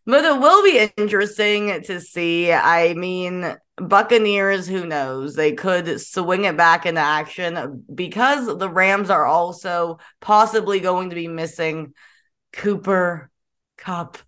But 0.05 0.25
it 0.25 0.41
will 0.41 0.63
be 0.63 0.91
interesting 0.97 1.83
to 1.83 2.01
see. 2.01 2.53
I 2.53 2.95
mean, 2.95 3.57
Buccaneers, 3.77 4.67
who 4.67 4.87
knows? 4.87 5.35
They 5.35 5.53
could 5.53 6.01
swing 6.01 6.45
it 6.45 6.57
back 6.57 6.87
into 6.87 7.01
action 7.01 7.85
because 7.93 8.47
the 8.59 8.69
Rams 8.69 9.11
are 9.11 9.25
also 9.25 9.99
possibly 10.21 10.81
going 10.81 11.11
to 11.11 11.17
be 11.17 11.29
missing 11.29 11.95
Cooper 12.53 13.31
Kupp. 13.77 14.19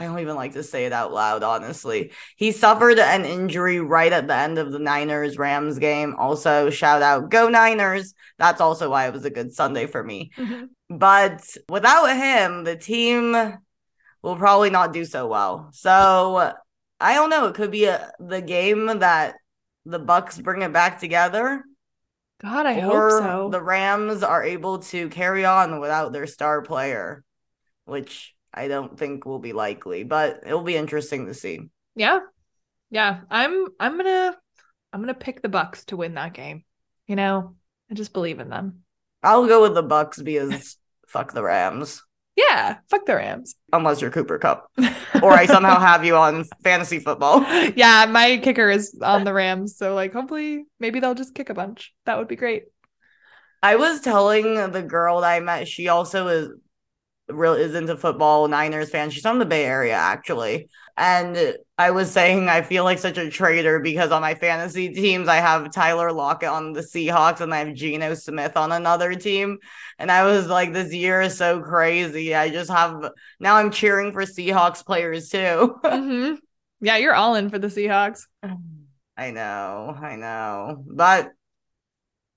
I 0.00 0.04
don't 0.04 0.20
even 0.20 0.36
like 0.36 0.52
to 0.52 0.62
say 0.62 0.86
it 0.86 0.92
out 0.92 1.12
loud, 1.12 1.42
honestly. 1.42 2.12
He 2.36 2.52
suffered 2.52 3.00
an 3.00 3.24
injury 3.24 3.80
right 3.80 4.12
at 4.12 4.28
the 4.28 4.36
end 4.36 4.58
of 4.58 4.70
the 4.70 4.78
Niners 4.78 5.36
Rams 5.36 5.80
game. 5.80 6.14
Also, 6.16 6.70
shout 6.70 7.02
out, 7.02 7.30
go 7.30 7.48
Niners. 7.48 8.14
That's 8.38 8.60
also 8.60 8.88
why 8.90 9.08
it 9.08 9.12
was 9.12 9.24
a 9.24 9.30
good 9.30 9.52
Sunday 9.52 9.86
for 9.86 10.04
me. 10.04 10.30
Mm-hmm. 10.36 10.96
But 10.96 11.44
without 11.68 12.16
him, 12.16 12.62
the 12.62 12.76
team 12.76 13.58
will 14.22 14.36
probably 14.36 14.70
not 14.70 14.92
do 14.92 15.04
so 15.04 15.26
well. 15.26 15.70
So 15.72 16.52
I 17.00 17.14
don't 17.14 17.30
know. 17.30 17.46
It 17.46 17.54
could 17.54 17.70
be 17.70 17.84
a, 17.84 18.10
the 18.18 18.40
game 18.42 18.86
that 18.86 19.36
the 19.84 19.98
Bucks 19.98 20.38
bring 20.38 20.62
it 20.62 20.72
back 20.72 20.98
together, 21.00 21.64
God, 22.40 22.66
I 22.66 22.74
hope 22.78 23.10
so. 23.10 23.48
the 23.50 23.62
Rams 23.62 24.22
are 24.22 24.44
able 24.44 24.78
to 24.80 25.08
carry 25.08 25.44
on 25.44 25.80
without 25.80 26.12
their 26.12 26.26
star 26.26 26.62
player, 26.62 27.24
which 27.84 28.34
I 28.54 28.68
don't 28.68 28.98
think 28.98 29.24
will 29.24 29.40
be 29.40 29.52
likely. 29.52 30.04
But 30.04 30.42
it'll 30.46 30.62
be 30.62 30.76
interesting 30.76 31.26
to 31.26 31.34
see. 31.34 31.60
yeah. 31.94 32.20
Yeah. 32.90 33.20
I'm 33.30 33.66
I'm 33.80 33.96
gonna 33.96 34.36
I'm 34.92 35.00
gonna 35.00 35.14
pick 35.14 35.42
the 35.42 35.48
Bucks 35.48 35.84
to 35.86 35.96
win 35.96 36.14
that 36.14 36.32
game. 36.32 36.64
You 37.06 37.16
know, 37.16 37.56
I 37.90 37.94
just 37.94 38.12
believe 38.12 38.38
in 38.38 38.50
them. 38.50 38.84
I'll 39.22 39.46
go 39.46 39.62
with 39.62 39.74
the 39.74 39.82
Bucks 39.82 40.20
because 40.22 40.76
fuck 41.08 41.32
the 41.32 41.42
Rams, 41.42 42.02
Yeah. 42.38 42.76
Fuck 42.88 43.04
the 43.04 43.16
Rams. 43.16 43.56
unless 43.72 44.00
you're 44.00 44.12
Cooper 44.12 44.38
Kupp, 44.38 44.70
or 45.22 45.32
I 45.32 45.46
somehow 45.46 45.78
have 45.90 46.04
you 46.04 46.14
on 46.16 46.44
fantasy 46.62 47.00
football. 47.00 47.40
yeah, 47.74 48.06
my 48.08 48.38
kicker 48.38 48.70
is 48.70 48.96
on 49.02 49.24
the 49.24 49.32
Rams. 49.32 49.76
So 49.76 49.94
like 49.94 50.12
hopefully 50.12 50.64
maybe 50.78 51.00
they'll 51.00 51.14
just 51.16 51.34
kick 51.34 51.50
a 51.50 51.54
bunch. 51.54 51.92
That 52.06 52.16
would 52.18 52.28
be 52.28 52.36
great. 52.36 52.64
I 53.60 53.74
was 53.74 54.00
telling 54.02 54.54
the 54.70 54.82
girl 54.82 55.20
that 55.20 55.30
I 55.30 55.40
met, 55.40 55.66
she 55.66 55.88
also 55.88 56.28
is 56.28 56.48
real 57.28 57.54
is 57.54 57.74
into 57.74 57.96
football, 57.96 58.46
Niners 58.46 58.90
fan. 58.90 59.10
She's 59.10 59.22
from 59.22 59.40
the 59.40 59.44
Bay 59.44 59.64
Area 59.64 59.94
actually. 59.94 60.68
And 60.98 61.56
I 61.78 61.92
was 61.92 62.10
saying 62.10 62.48
I 62.48 62.62
feel 62.62 62.82
like 62.82 62.98
such 62.98 63.18
a 63.18 63.30
traitor 63.30 63.78
because 63.78 64.10
on 64.10 64.20
my 64.20 64.34
fantasy 64.34 64.92
teams 64.92 65.28
I 65.28 65.36
have 65.36 65.72
Tyler 65.72 66.10
Lockett 66.10 66.48
on 66.48 66.72
the 66.72 66.80
Seahawks 66.80 67.40
and 67.40 67.54
I 67.54 67.58
have 67.58 67.74
Geno 67.74 68.14
Smith 68.14 68.56
on 68.56 68.72
another 68.72 69.14
team. 69.14 69.58
And 69.98 70.10
I 70.10 70.24
was 70.24 70.48
like, 70.48 70.72
this 70.72 70.92
year 70.92 71.20
is 71.22 71.38
so 71.38 71.60
crazy. 71.60 72.34
I 72.34 72.50
just 72.50 72.70
have 72.70 73.10
now 73.38 73.56
I'm 73.56 73.70
cheering 73.70 74.12
for 74.12 74.22
Seahawks 74.22 74.84
players 74.84 75.28
too. 75.28 75.78
hmm 75.84 76.34
Yeah, 76.80 76.96
you're 76.96 77.14
all 77.14 77.34
in 77.34 77.50
for 77.50 77.58
the 77.58 77.66
Seahawks. 77.66 78.22
I 79.16 79.30
know, 79.32 79.96
I 80.00 80.16
know. 80.16 80.84
But 80.86 81.32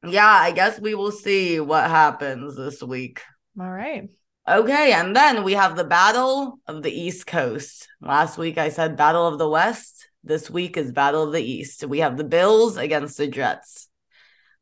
yeah, 0.04 0.28
I 0.28 0.52
guess 0.52 0.80
we 0.80 0.96
will 0.96 1.12
see 1.12 1.60
what 1.60 1.90
happens 1.90 2.56
this 2.56 2.82
week. 2.82 3.22
All 3.60 3.70
right. 3.70 4.10
Okay, 4.48 4.92
and 4.92 5.16
then 5.16 5.44
we 5.44 5.54
have 5.54 5.76
the 5.76 5.84
Battle 5.84 6.60
of 6.68 6.82
the 6.82 6.92
East 6.92 7.28
Coast. 7.28 7.88
Last 8.02 8.38
week 8.38 8.58
I 8.58 8.70
said 8.70 8.98
Battle 8.98 9.28
of 9.28 9.38
the 9.38 9.48
West. 9.48 10.08
This 10.24 10.50
week 10.50 10.78
is 10.78 10.92
Battle 10.92 11.24
of 11.24 11.32
the 11.32 11.44
East. 11.44 11.86
We 11.86 12.00
have 12.00 12.18
the 12.18 12.24
Bills 12.24 12.76
against 12.78 13.18
the 13.18 13.28
Jets. 13.28 13.88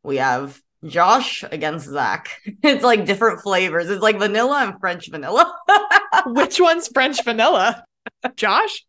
We 0.03 0.17
have 0.17 0.61
Josh 0.85 1.43
against 1.49 1.87
Zach. 1.87 2.29
It's 2.63 2.83
like 2.83 3.05
different 3.05 3.41
flavors. 3.41 3.89
It's 3.89 4.01
like 4.01 4.17
vanilla 4.17 4.63
and 4.63 4.79
French 4.79 5.09
vanilla. 5.09 5.53
Which 6.25 6.59
one's 6.59 6.89
French 6.89 7.23
vanilla? 7.23 7.83
Josh? 8.35 8.85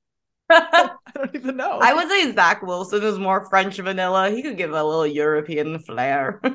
I 0.51 0.91
I 1.07 1.11
don't 1.15 1.35
even 1.35 1.57
know. 1.57 1.79
I 1.81 1.95
would 1.95 2.09
say 2.09 2.33
Zach 2.33 2.63
Wilson 2.63 3.05
is 3.05 3.19
more 3.19 3.49
French 3.49 3.77
vanilla. 3.79 4.31
He 4.31 4.43
could 4.43 4.57
give 4.57 4.73
a 4.73 4.83
little 4.85 5.07
European 5.07 5.79
flair. 5.79 6.41
all 6.45 6.53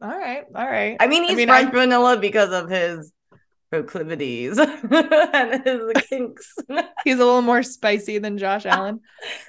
right. 0.00 0.44
All 0.54 0.66
right. 0.66 0.96
I 0.98 1.06
mean, 1.06 1.24
he's 1.24 1.36
mean, 1.36 1.48
French 1.48 1.68
I- 1.68 1.78
vanilla 1.78 2.16
because 2.18 2.52
of 2.52 2.70
his 2.70 3.12
proclivities 3.82 4.58
and 4.58 5.64
his 5.64 5.92
kinks. 6.08 6.54
He's 7.04 7.14
a 7.16 7.24
little 7.24 7.42
more 7.42 7.62
spicy 7.62 8.18
than 8.18 8.38
Josh 8.38 8.66
Allen. 8.66 9.00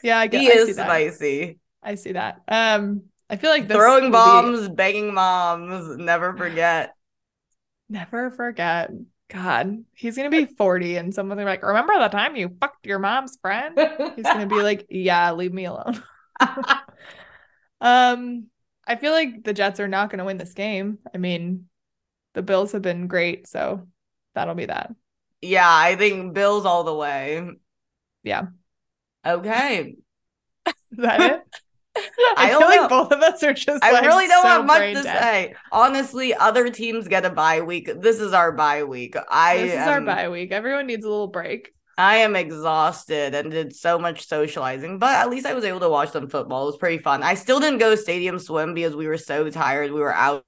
Yeah, 0.03 0.19
I 0.19 0.27
guess 0.27 0.41
he 0.41 0.51
I 0.51 0.55
see 0.65 0.69
is 0.71 0.75
spicy. 0.77 1.59
I 1.83 1.95
see 1.95 2.11
that. 2.13 2.41
Um, 2.47 3.03
I 3.29 3.35
feel 3.37 3.49
like 3.49 3.67
Throwing 3.67 4.05
be- 4.05 4.11
bombs, 4.11 4.69
banging 4.69 5.13
moms, 5.13 5.97
never 5.97 6.35
forget. 6.35 6.93
Never 7.89 8.31
forget. 8.31 8.91
God, 9.29 9.83
he's 9.93 10.17
gonna 10.17 10.29
be 10.29 10.45
40 10.45 10.97
and 10.97 11.13
someone 11.13 11.37
like, 11.43 11.63
remember 11.63 11.97
the 11.99 12.09
time 12.09 12.35
you 12.35 12.49
fucked 12.59 12.85
your 12.85 12.99
mom's 12.99 13.37
friend? 13.41 13.77
He's 14.15 14.23
gonna 14.25 14.45
be 14.45 14.61
like, 14.61 14.85
Yeah, 14.89 15.31
leave 15.33 15.53
me 15.53 15.65
alone. 15.65 16.01
Um, 17.81 18.47
I 18.85 18.95
feel 18.95 19.11
like 19.11 19.43
the 19.43 19.53
Jets 19.53 19.79
are 19.79 19.87
not 19.87 20.09
gonna 20.09 20.25
win 20.25 20.37
this 20.37 20.53
game. 20.53 20.99
I 21.13 21.17
mean, 21.17 21.67
the 22.33 22.41
Bills 22.41 22.71
have 22.71 22.81
been 22.81 23.07
great, 23.07 23.47
so 23.47 23.87
that'll 24.37 24.55
be 24.55 24.65
that. 24.67 24.93
yeah, 25.41 25.67
I 25.69 25.95
think 25.95 26.33
Bills 26.33 26.65
all 26.65 26.83
the 26.83 26.93
way. 26.95 27.47
Yeah. 28.23 28.47
Okay. 29.25 29.95
Is 30.67 30.73
that 30.97 31.21
it? 31.21 31.41
I, 31.97 32.33
I 32.37 32.49
feel 32.49 32.59
like 32.61 32.81
know. 32.81 32.87
both 32.89 33.11
of 33.11 33.21
us 33.21 33.41
are 33.43 33.53
just 33.53 33.83
I 33.83 33.91
like, 33.91 34.03
really 34.05 34.27
don't 34.27 34.43
so 34.43 34.47
have 34.49 34.65
much 34.65 34.93
to 34.93 35.03
dead. 35.03 35.03
say. 35.03 35.55
Honestly, 35.71 36.33
other 36.33 36.69
teams 36.69 37.07
get 37.07 37.25
a 37.25 37.29
bye 37.31 37.61
week. 37.61 37.89
This 38.01 38.19
is 38.19 38.33
our 38.33 38.51
bye 38.51 38.83
week. 38.83 39.15
I 39.29 39.57
This 39.57 39.71
is 39.73 39.77
am, 39.79 39.89
our 39.89 40.01
bye 40.01 40.29
week. 40.29 40.51
Everyone 40.51 40.85
needs 40.87 41.05
a 41.05 41.09
little 41.09 41.27
break. 41.27 41.73
I 41.97 42.17
am 42.17 42.35
exhausted 42.35 43.33
and 43.33 43.49
did 43.49 43.75
so 43.75 43.97
much 43.97 44.27
socializing, 44.27 44.99
but 44.99 45.15
at 45.15 45.31
least 45.31 45.47
I 45.47 45.55
was 45.55 45.63
able 45.63 45.79
to 45.79 45.89
watch 45.89 46.11
some 46.11 46.29
football. 46.29 46.63
It 46.63 46.71
was 46.73 46.77
pretty 46.77 46.99
fun. 47.01 47.23
I 47.23 47.33
still 47.33 47.59
didn't 47.59 47.79
go 47.79 47.95
stadium 47.95 48.37
swim 48.37 48.75
because 48.75 48.95
we 48.95 49.07
were 49.07 49.17
so 49.17 49.49
tired. 49.49 49.91
We 49.91 49.99
were 49.99 50.13
out 50.13 50.45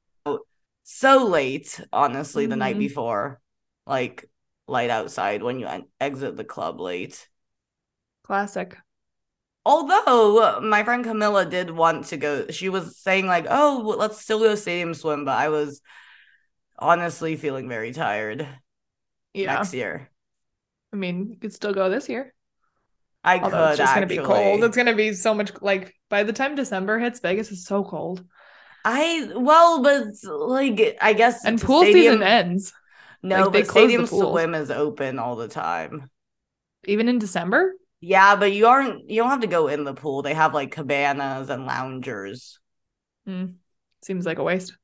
so 0.84 1.26
late, 1.26 1.80
honestly, 1.92 2.46
the 2.46 2.56
night 2.56 2.76
Mhm. 2.76 2.80
before. 2.80 3.42
Like 3.90 4.30
light 4.68 4.92
outside 4.92 5.42
when 5.42 5.60
you 5.60 5.68
exit 6.00 6.38
the 6.38 6.44
club 6.44 6.80
late. 6.80 7.28
Classic. 8.24 8.78
Although 9.66 10.62
my 10.62 10.84
friend 10.84 11.04
Camilla 11.04 11.46
did 11.46 11.72
want 11.72 12.06
to 12.06 12.18
go, 12.18 12.48
she 12.50 12.70
was 12.70 12.98
saying 12.98 13.26
like, 13.26 13.48
"Oh, 13.50 13.96
let's 13.98 14.22
still 14.22 14.40
go 14.40 14.54
stadium 14.56 14.94
swim," 14.94 15.26
but 15.26 15.38
I 15.38 15.50
was 15.50 15.82
honestly 16.78 17.36
feeling 17.36 17.68
very 17.68 17.92
tired 17.92 18.48
Yeah. 19.34 19.56
next 19.56 19.74
year. 19.74 20.10
I 20.94 20.96
mean, 20.96 21.32
you 21.32 21.38
could 21.38 21.54
still 21.54 21.74
go 21.74 21.90
this 21.90 22.08
year. 22.10 22.34
I 23.24 23.40
Although 23.40 23.50
could 23.50 23.70
it's 23.72 23.78
just 23.80 23.92
actually. 23.96 24.16
gonna 24.18 24.28
be 24.28 24.34
cold. 24.34 24.64
It's 24.64 24.78
gonna 24.78 24.96
be 24.96 25.14
so 25.14 25.34
much 25.34 25.52
like 25.62 25.94
by 26.10 26.24
the 26.24 26.34
time 26.34 26.56
December 26.56 27.00
hits, 27.00 27.20
Vegas 27.20 27.52
is 27.52 27.66
so 27.66 27.84
cold. 27.84 28.24
I 28.86 29.30
well, 29.36 29.84
but 29.84 30.06
like 30.24 30.98
I 31.02 31.14
guess 31.14 31.44
And 31.44 31.60
pool 31.62 31.82
stadium- 31.82 32.14
season 32.22 32.24
ends. 32.24 32.74
No, 33.22 33.44
like, 33.44 33.46
but 33.46 33.66
the 33.66 33.66
stadium 33.66 34.06
swim 34.06 34.56
is 34.56 34.72
open 34.72 35.20
all 35.20 35.36
the 35.36 35.48
time. 35.48 36.10
Even 36.86 37.10
in 37.10 37.20
December? 37.20 37.74
Yeah, 38.02 38.36
but 38.36 38.54
you 38.54 38.68
aren't. 38.68 39.10
You 39.10 39.22
don't 39.22 39.30
have 39.30 39.42
to 39.42 39.48
go 39.48 39.68
in 39.68 39.84
the 39.84 39.94
pool. 39.94 40.22
They 40.22 40.34
have 40.34 40.54
like 40.54 40.72
cabanas 40.72 41.50
and 41.50 41.66
loungers. 41.66 42.60
Hmm. 43.26 43.46
Seems 44.02 44.26
like 44.26 44.38
a 44.38 44.44
waste. 44.44 44.78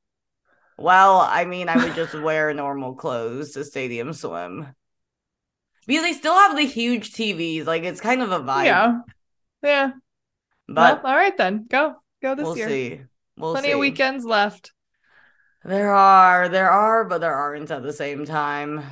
Well, 0.78 1.20
I 1.20 1.46
mean, 1.46 1.68
I 1.68 1.82
would 1.82 1.94
just 1.94 2.14
wear 2.20 2.52
normal 2.52 2.94
clothes 2.94 3.52
to 3.52 3.64
stadium 3.64 4.12
swim 4.12 4.66
because 5.86 6.02
they 6.02 6.12
still 6.12 6.34
have 6.34 6.56
the 6.56 6.66
huge 6.66 7.12
TVs. 7.12 7.64
Like 7.64 7.84
it's 7.84 8.00
kind 8.00 8.20
of 8.20 8.32
a 8.32 8.40
vibe. 8.40 8.64
Yeah. 8.66 8.98
Yeah. 9.62 9.90
but 10.68 11.02
well, 11.02 11.12
all 11.12 11.18
right 11.18 11.36
then. 11.36 11.66
Go. 11.68 11.94
Go 12.22 12.34
this 12.34 12.44
year. 12.44 12.46
we'll 12.46 12.56
year. 12.56 12.68
see. 12.68 13.00
We'll 13.38 13.52
Plenty 13.52 13.68
see. 13.68 13.72
of 13.72 13.78
weekends 13.78 14.24
left. 14.24 14.72
There 15.66 15.92
are, 15.92 16.48
there 16.48 16.70
are, 16.70 17.04
but 17.04 17.20
there 17.20 17.34
aren't 17.34 17.72
at 17.72 17.82
the 17.82 17.92
same 17.92 18.24
time. 18.24 18.84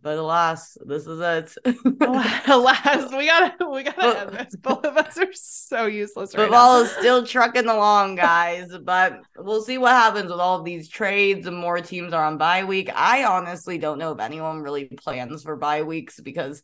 But 0.00 0.18
alas, 0.18 0.76
this 0.84 1.06
is 1.06 1.20
it. 1.20 1.54
Alas, 2.48 3.12
we 3.12 3.26
gotta 3.26 3.68
we 3.68 3.82
gotta 3.82 4.20
end 4.20 4.30
this. 4.30 4.56
Both 4.56 4.84
of 4.84 4.96
us 4.96 5.18
are 5.18 5.32
so 5.32 5.86
useless 5.86 6.34
right 6.34 6.44
Football 6.44 6.82
is 6.82 6.90
still 6.92 7.26
trucking 7.26 7.66
along, 7.66 8.14
guys, 8.14 8.70
but 8.82 9.20
we'll 9.36 9.62
see 9.62 9.76
what 9.76 9.90
happens 9.92 10.30
with 10.30 10.40
all 10.40 10.58
of 10.58 10.64
these 10.64 10.88
trades 10.88 11.46
and 11.46 11.56
more 11.56 11.80
teams 11.80 12.12
are 12.12 12.24
on 12.24 12.38
bye 12.38 12.64
week. 12.64 12.90
I 12.94 13.24
honestly 13.24 13.78
don't 13.78 13.98
know 13.98 14.12
if 14.12 14.20
anyone 14.20 14.60
really 14.60 14.84
plans 14.86 15.42
for 15.42 15.56
bye 15.56 15.82
weeks 15.82 16.20
because 16.20 16.62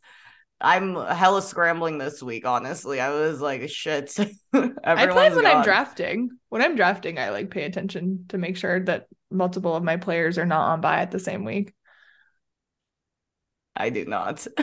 I'm 0.61 0.95
hella 0.95 1.41
scrambling 1.41 1.97
this 1.97 2.23
week, 2.23 2.45
honestly. 2.47 3.01
I 3.01 3.09
was 3.09 3.41
like, 3.41 3.69
shit. 3.69 4.15
I 4.53 5.07
play 5.07 5.33
when 5.33 5.45
I'm 5.45 5.63
drafting. 5.63 6.29
When 6.49 6.61
I'm 6.61 6.75
drafting, 6.75 7.19
I 7.19 7.29
like 7.29 7.49
pay 7.51 7.63
attention 7.63 8.25
to 8.29 8.37
make 8.37 8.57
sure 8.57 8.79
that 8.85 9.07
multiple 9.29 9.75
of 9.75 9.83
my 9.83 9.97
players 9.97 10.37
are 10.37 10.45
not 10.45 10.69
on 10.69 10.81
bye 10.81 11.01
at 11.01 11.11
the 11.11 11.19
same 11.19 11.43
week. 11.43 11.73
I 13.75 13.89
do 13.89 14.05
not. 14.05 14.47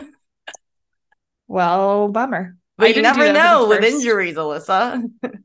Well, 1.47 2.07
bummer. 2.07 2.55
I 2.79 2.81
But 2.81 2.95
you 2.95 3.01
never 3.01 3.19
that 3.19 3.27
for 3.27 3.33
the 3.33 3.39
know 3.39 3.67
with 3.67 3.83
injuries, 3.83 4.35
Alyssa. 4.35 5.03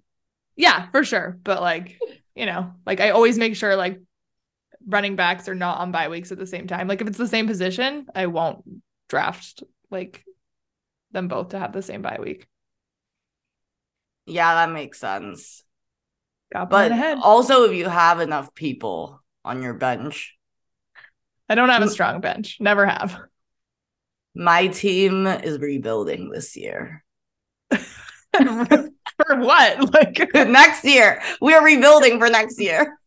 Yeah, 0.56 0.88
for 0.90 1.04
sure. 1.04 1.38
But 1.44 1.60
like, 1.60 2.00
you 2.34 2.44
know, 2.44 2.72
like 2.84 3.00
I 3.00 3.10
always 3.10 3.38
make 3.38 3.54
sure 3.54 3.76
like 3.76 4.00
running 4.86 5.14
backs 5.14 5.48
are 5.48 5.54
not 5.54 5.78
on 5.78 5.92
bye 5.92 6.08
weeks 6.08 6.32
at 6.32 6.38
the 6.38 6.46
same 6.48 6.66
time. 6.66 6.88
Like 6.88 7.00
if 7.00 7.06
it's 7.06 7.18
the 7.18 7.28
same 7.28 7.46
position, 7.46 8.06
I 8.12 8.26
won't 8.26 8.64
draft 9.08 9.62
like 9.90 10.24
them 11.12 11.28
both 11.28 11.50
to 11.50 11.58
have 11.58 11.72
the 11.72 11.82
same 11.82 12.02
bye 12.02 12.18
week. 12.20 12.46
Yeah, 14.26 14.54
that 14.54 14.72
makes 14.72 14.98
sense. 14.98 15.64
Got 16.52 16.70
But 16.70 16.92
ahead. 16.92 17.18
also, 17.22 17.64
if 17.64 17.74
you 17.74 17.88
have 17.88 18.20
enough 18.20 18.54
people 18.54 19.22
on 19.44 19.62
your 19.62 19.74
bench, 19.74 20.36
I 21.48 21.54
don't 21.54 21.68
have 21.70 21.82
a 21.82 21.88
strong 21.88 22.20
bench. 22.20 22.58
Never 22.60 22.86
have. 22.86 23.18
my 24.34 24.68
team 24.68 25.26
is 25.26 25.58
rebuilding 25.58 26.30
this 26.30 26.56
year. 26.56 27.04
For 28.36 29.36
what? 29.36 29.92
Like 29.94 30.30
next 30.34 30.84
year, 30.84 31.20
we 31.40 31.54
are 31.54 31.64
rebuilding 31.64 32.18
for 32.18 32.28
next 32.28 32.60
year. 32.60 32.98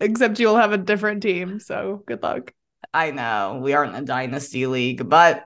except 0.00 0.38
you'll 0.40 0.56
have 0.56 0.72
a 0.72 0.78
different 0.78 1.22
team. 1.22 1.60
So 1.60 2.02
good 2.06 2.22
luck. 2.22 2.52
I 2.92 3.10
know 3.10 3.60
we 3.62 3.72
aren't 3.74 3.96
a 3.96 4.02
dynasty 4.02 4.66
league, 4.66 5.08
but 5.08 5.44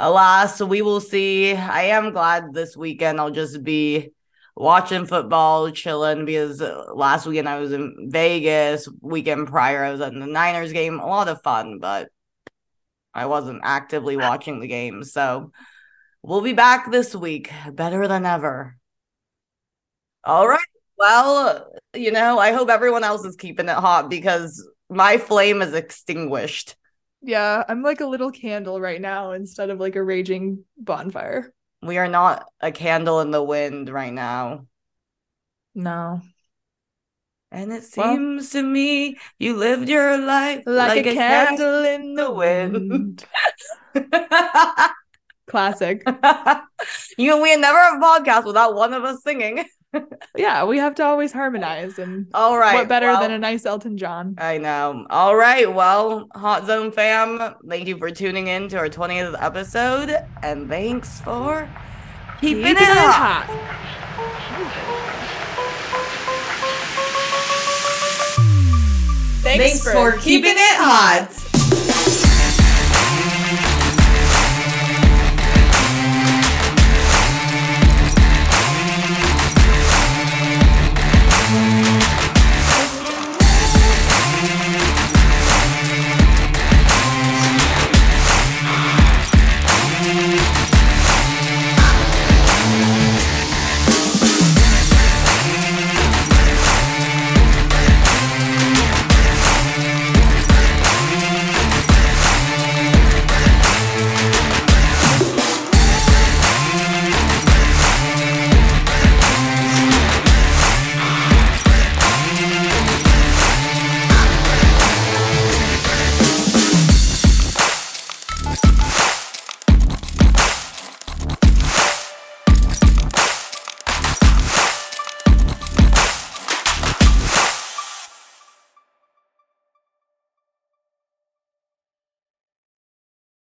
alas, 0.00 0.60
we 0.60 0.82
will 0.82 1.00
see. 1.00 1.52
I 1.54 1.82
am 1.82 2.12
glad 2.12 2.52
this 2.52 2.76
weekend 2.76 3.20
I'll 3.20 3.30
just 3.30 3.62
be 3.62 4.12
watching 4.56 5.06
football, 5.06 5.70
chilling 5.70 6.24
because 6.24 6.60
last 6.92 7.26
weekend 7.26 7.48
I 7.48 7.60
was 7.60 7.72
in 7.72 8.08
Vegas. 8.10 8.88
Weekend 9.00 9.46
prior, 9.46 9.84
I 9.84 9.92
was 9.92 10.00
at 10.00 10.12
the 10.12 10.26
Niners 10.26 10.72
game. 10.72 10.98
A 10.98 11.06
lot 11.06 11.28
of 11.28 11.42
fun, 11.42 11.78
but 11.78 12.08
I 13.14 13.26
wasn't 13.26 13.60
actively 13.62 14.16
watching 14.16 14.58
the 14.58 14.66
game. 14.66 15.04
So 15.04 15.52
we'll 16.22 16.40
be 16.40 16.54
back 16.54 16.90
this 16.90 17.14
week, 17.14 17.50
better 17.70 18.08
than 18.08 18.24
ever. 18.24 18.76
All 20.24 20.48
right. 20.48 20.58
Well, 20.98 21.72
you 21.94 22.10
know, 22.10 22.38
I 22.38 22.52
hope 22.52 22.68
everyone 22.68 23.04
else 23.04 23.24
is 23.24 23.36
keeping 23.36 23.68
it 23.68 23.76
hot 23.76 24.10
because 24.10 24.66
my 24.90 25.18
flame 25.18 25.62
is 25.62 25.74
extinguished. 25.74 26.76
Yeah, 27.22 27.64
I'm 27.68 27.82
like 27.82 28.00
a 28.00 28.06
little 28.06 28.30
candle 28.30 28.80
right 28.80 29.00
now 29.00 29.32
instead 29.32 29.70
of 29.70 29.78
like 29.78 29.96
a 29.96 30.02
raging 30.02 30.64
bonfire. 30.78 31.52
We 31.82 31.98
are 31.98 32.08
not 32.08 32.46
a 32.60 32.72
candle 32.72 33.20
in 33.20 33.30
the 33.30 33.42
wind 33.42 33.88
right 33.88 34.12
now. 34.12 34.66
No. 35.74 36.20
And 37.52 37.72
it 37.72 37.84
Well- 37.96 38.14
seems 38.14 38.50
to 38.50 38.62
me 38.62 39.18
you 39.38 39.56
lived 39.56 39.88
your 39.88 40.18
life 40.18 40.62
Like, 40.66 41.04
a, 41.06 41.14
candle 41.14 41.84
in 41.84 42.14
the 42.14 42.30
wind. 42.30 43.24
Classic. 45.46 46.02
you 47.18 47.26
know, 47.26 47.42
we 47.42 47.56
never 47.56 47.78
have 47.78 48.00
a 48.00 48.04
podcast 48.04 48.44
without 48.44 48.74
one 48.74 48.94
of 48.94 49.04
us 49.04 49.22
singing. 49.22 49.64
Yeah, 50.36 50.64
we 50.64 50.78
have 50.78 50.94
to 50.96 51.04
always 51.04 51.32
harmonize 51.40 51.98
and 51.98 52.26
All 52.34 52.56
right. 52.58 52.74
what 52.74 52.88
better 52.88 53.06
well, 53.06 53.20
than 53.20 53.32
a 53.32 53.38
nice 53.38 53.66
Elton 53.66 53.96
John? 53.98 54.36
I 54.38 54.58
know. 54.58 55.06
All 55.10 55.34
right. 55.36 55.72
Well, 55.72 56.28
Hot 56.34 56.66
Zone 56.66 56.92
fam, 56.92 57.56
thank 57.68 57.88
you 57.88 57.96
for 57.96 58.10
tuning 58.10 58.46
in 58.46 58.68
to 58.68 58.78
our 58.78 58.88
20th 58.88 59.36
episode. 59.42 60.24
And 60.42 60.68
thanks 60.68 61.20
for 61.20 61.68
keeping, 62.40 62.62
Keeping 62.64 62.82
it 62.82 62.88
hot. 62.88 63.46
Thanks, 69.42 69.82
Thanks 69.82 69.92
for 69.92 70.18
keeping 70.18 70.52
it 70.52 70.76
hot. 70.76 71.49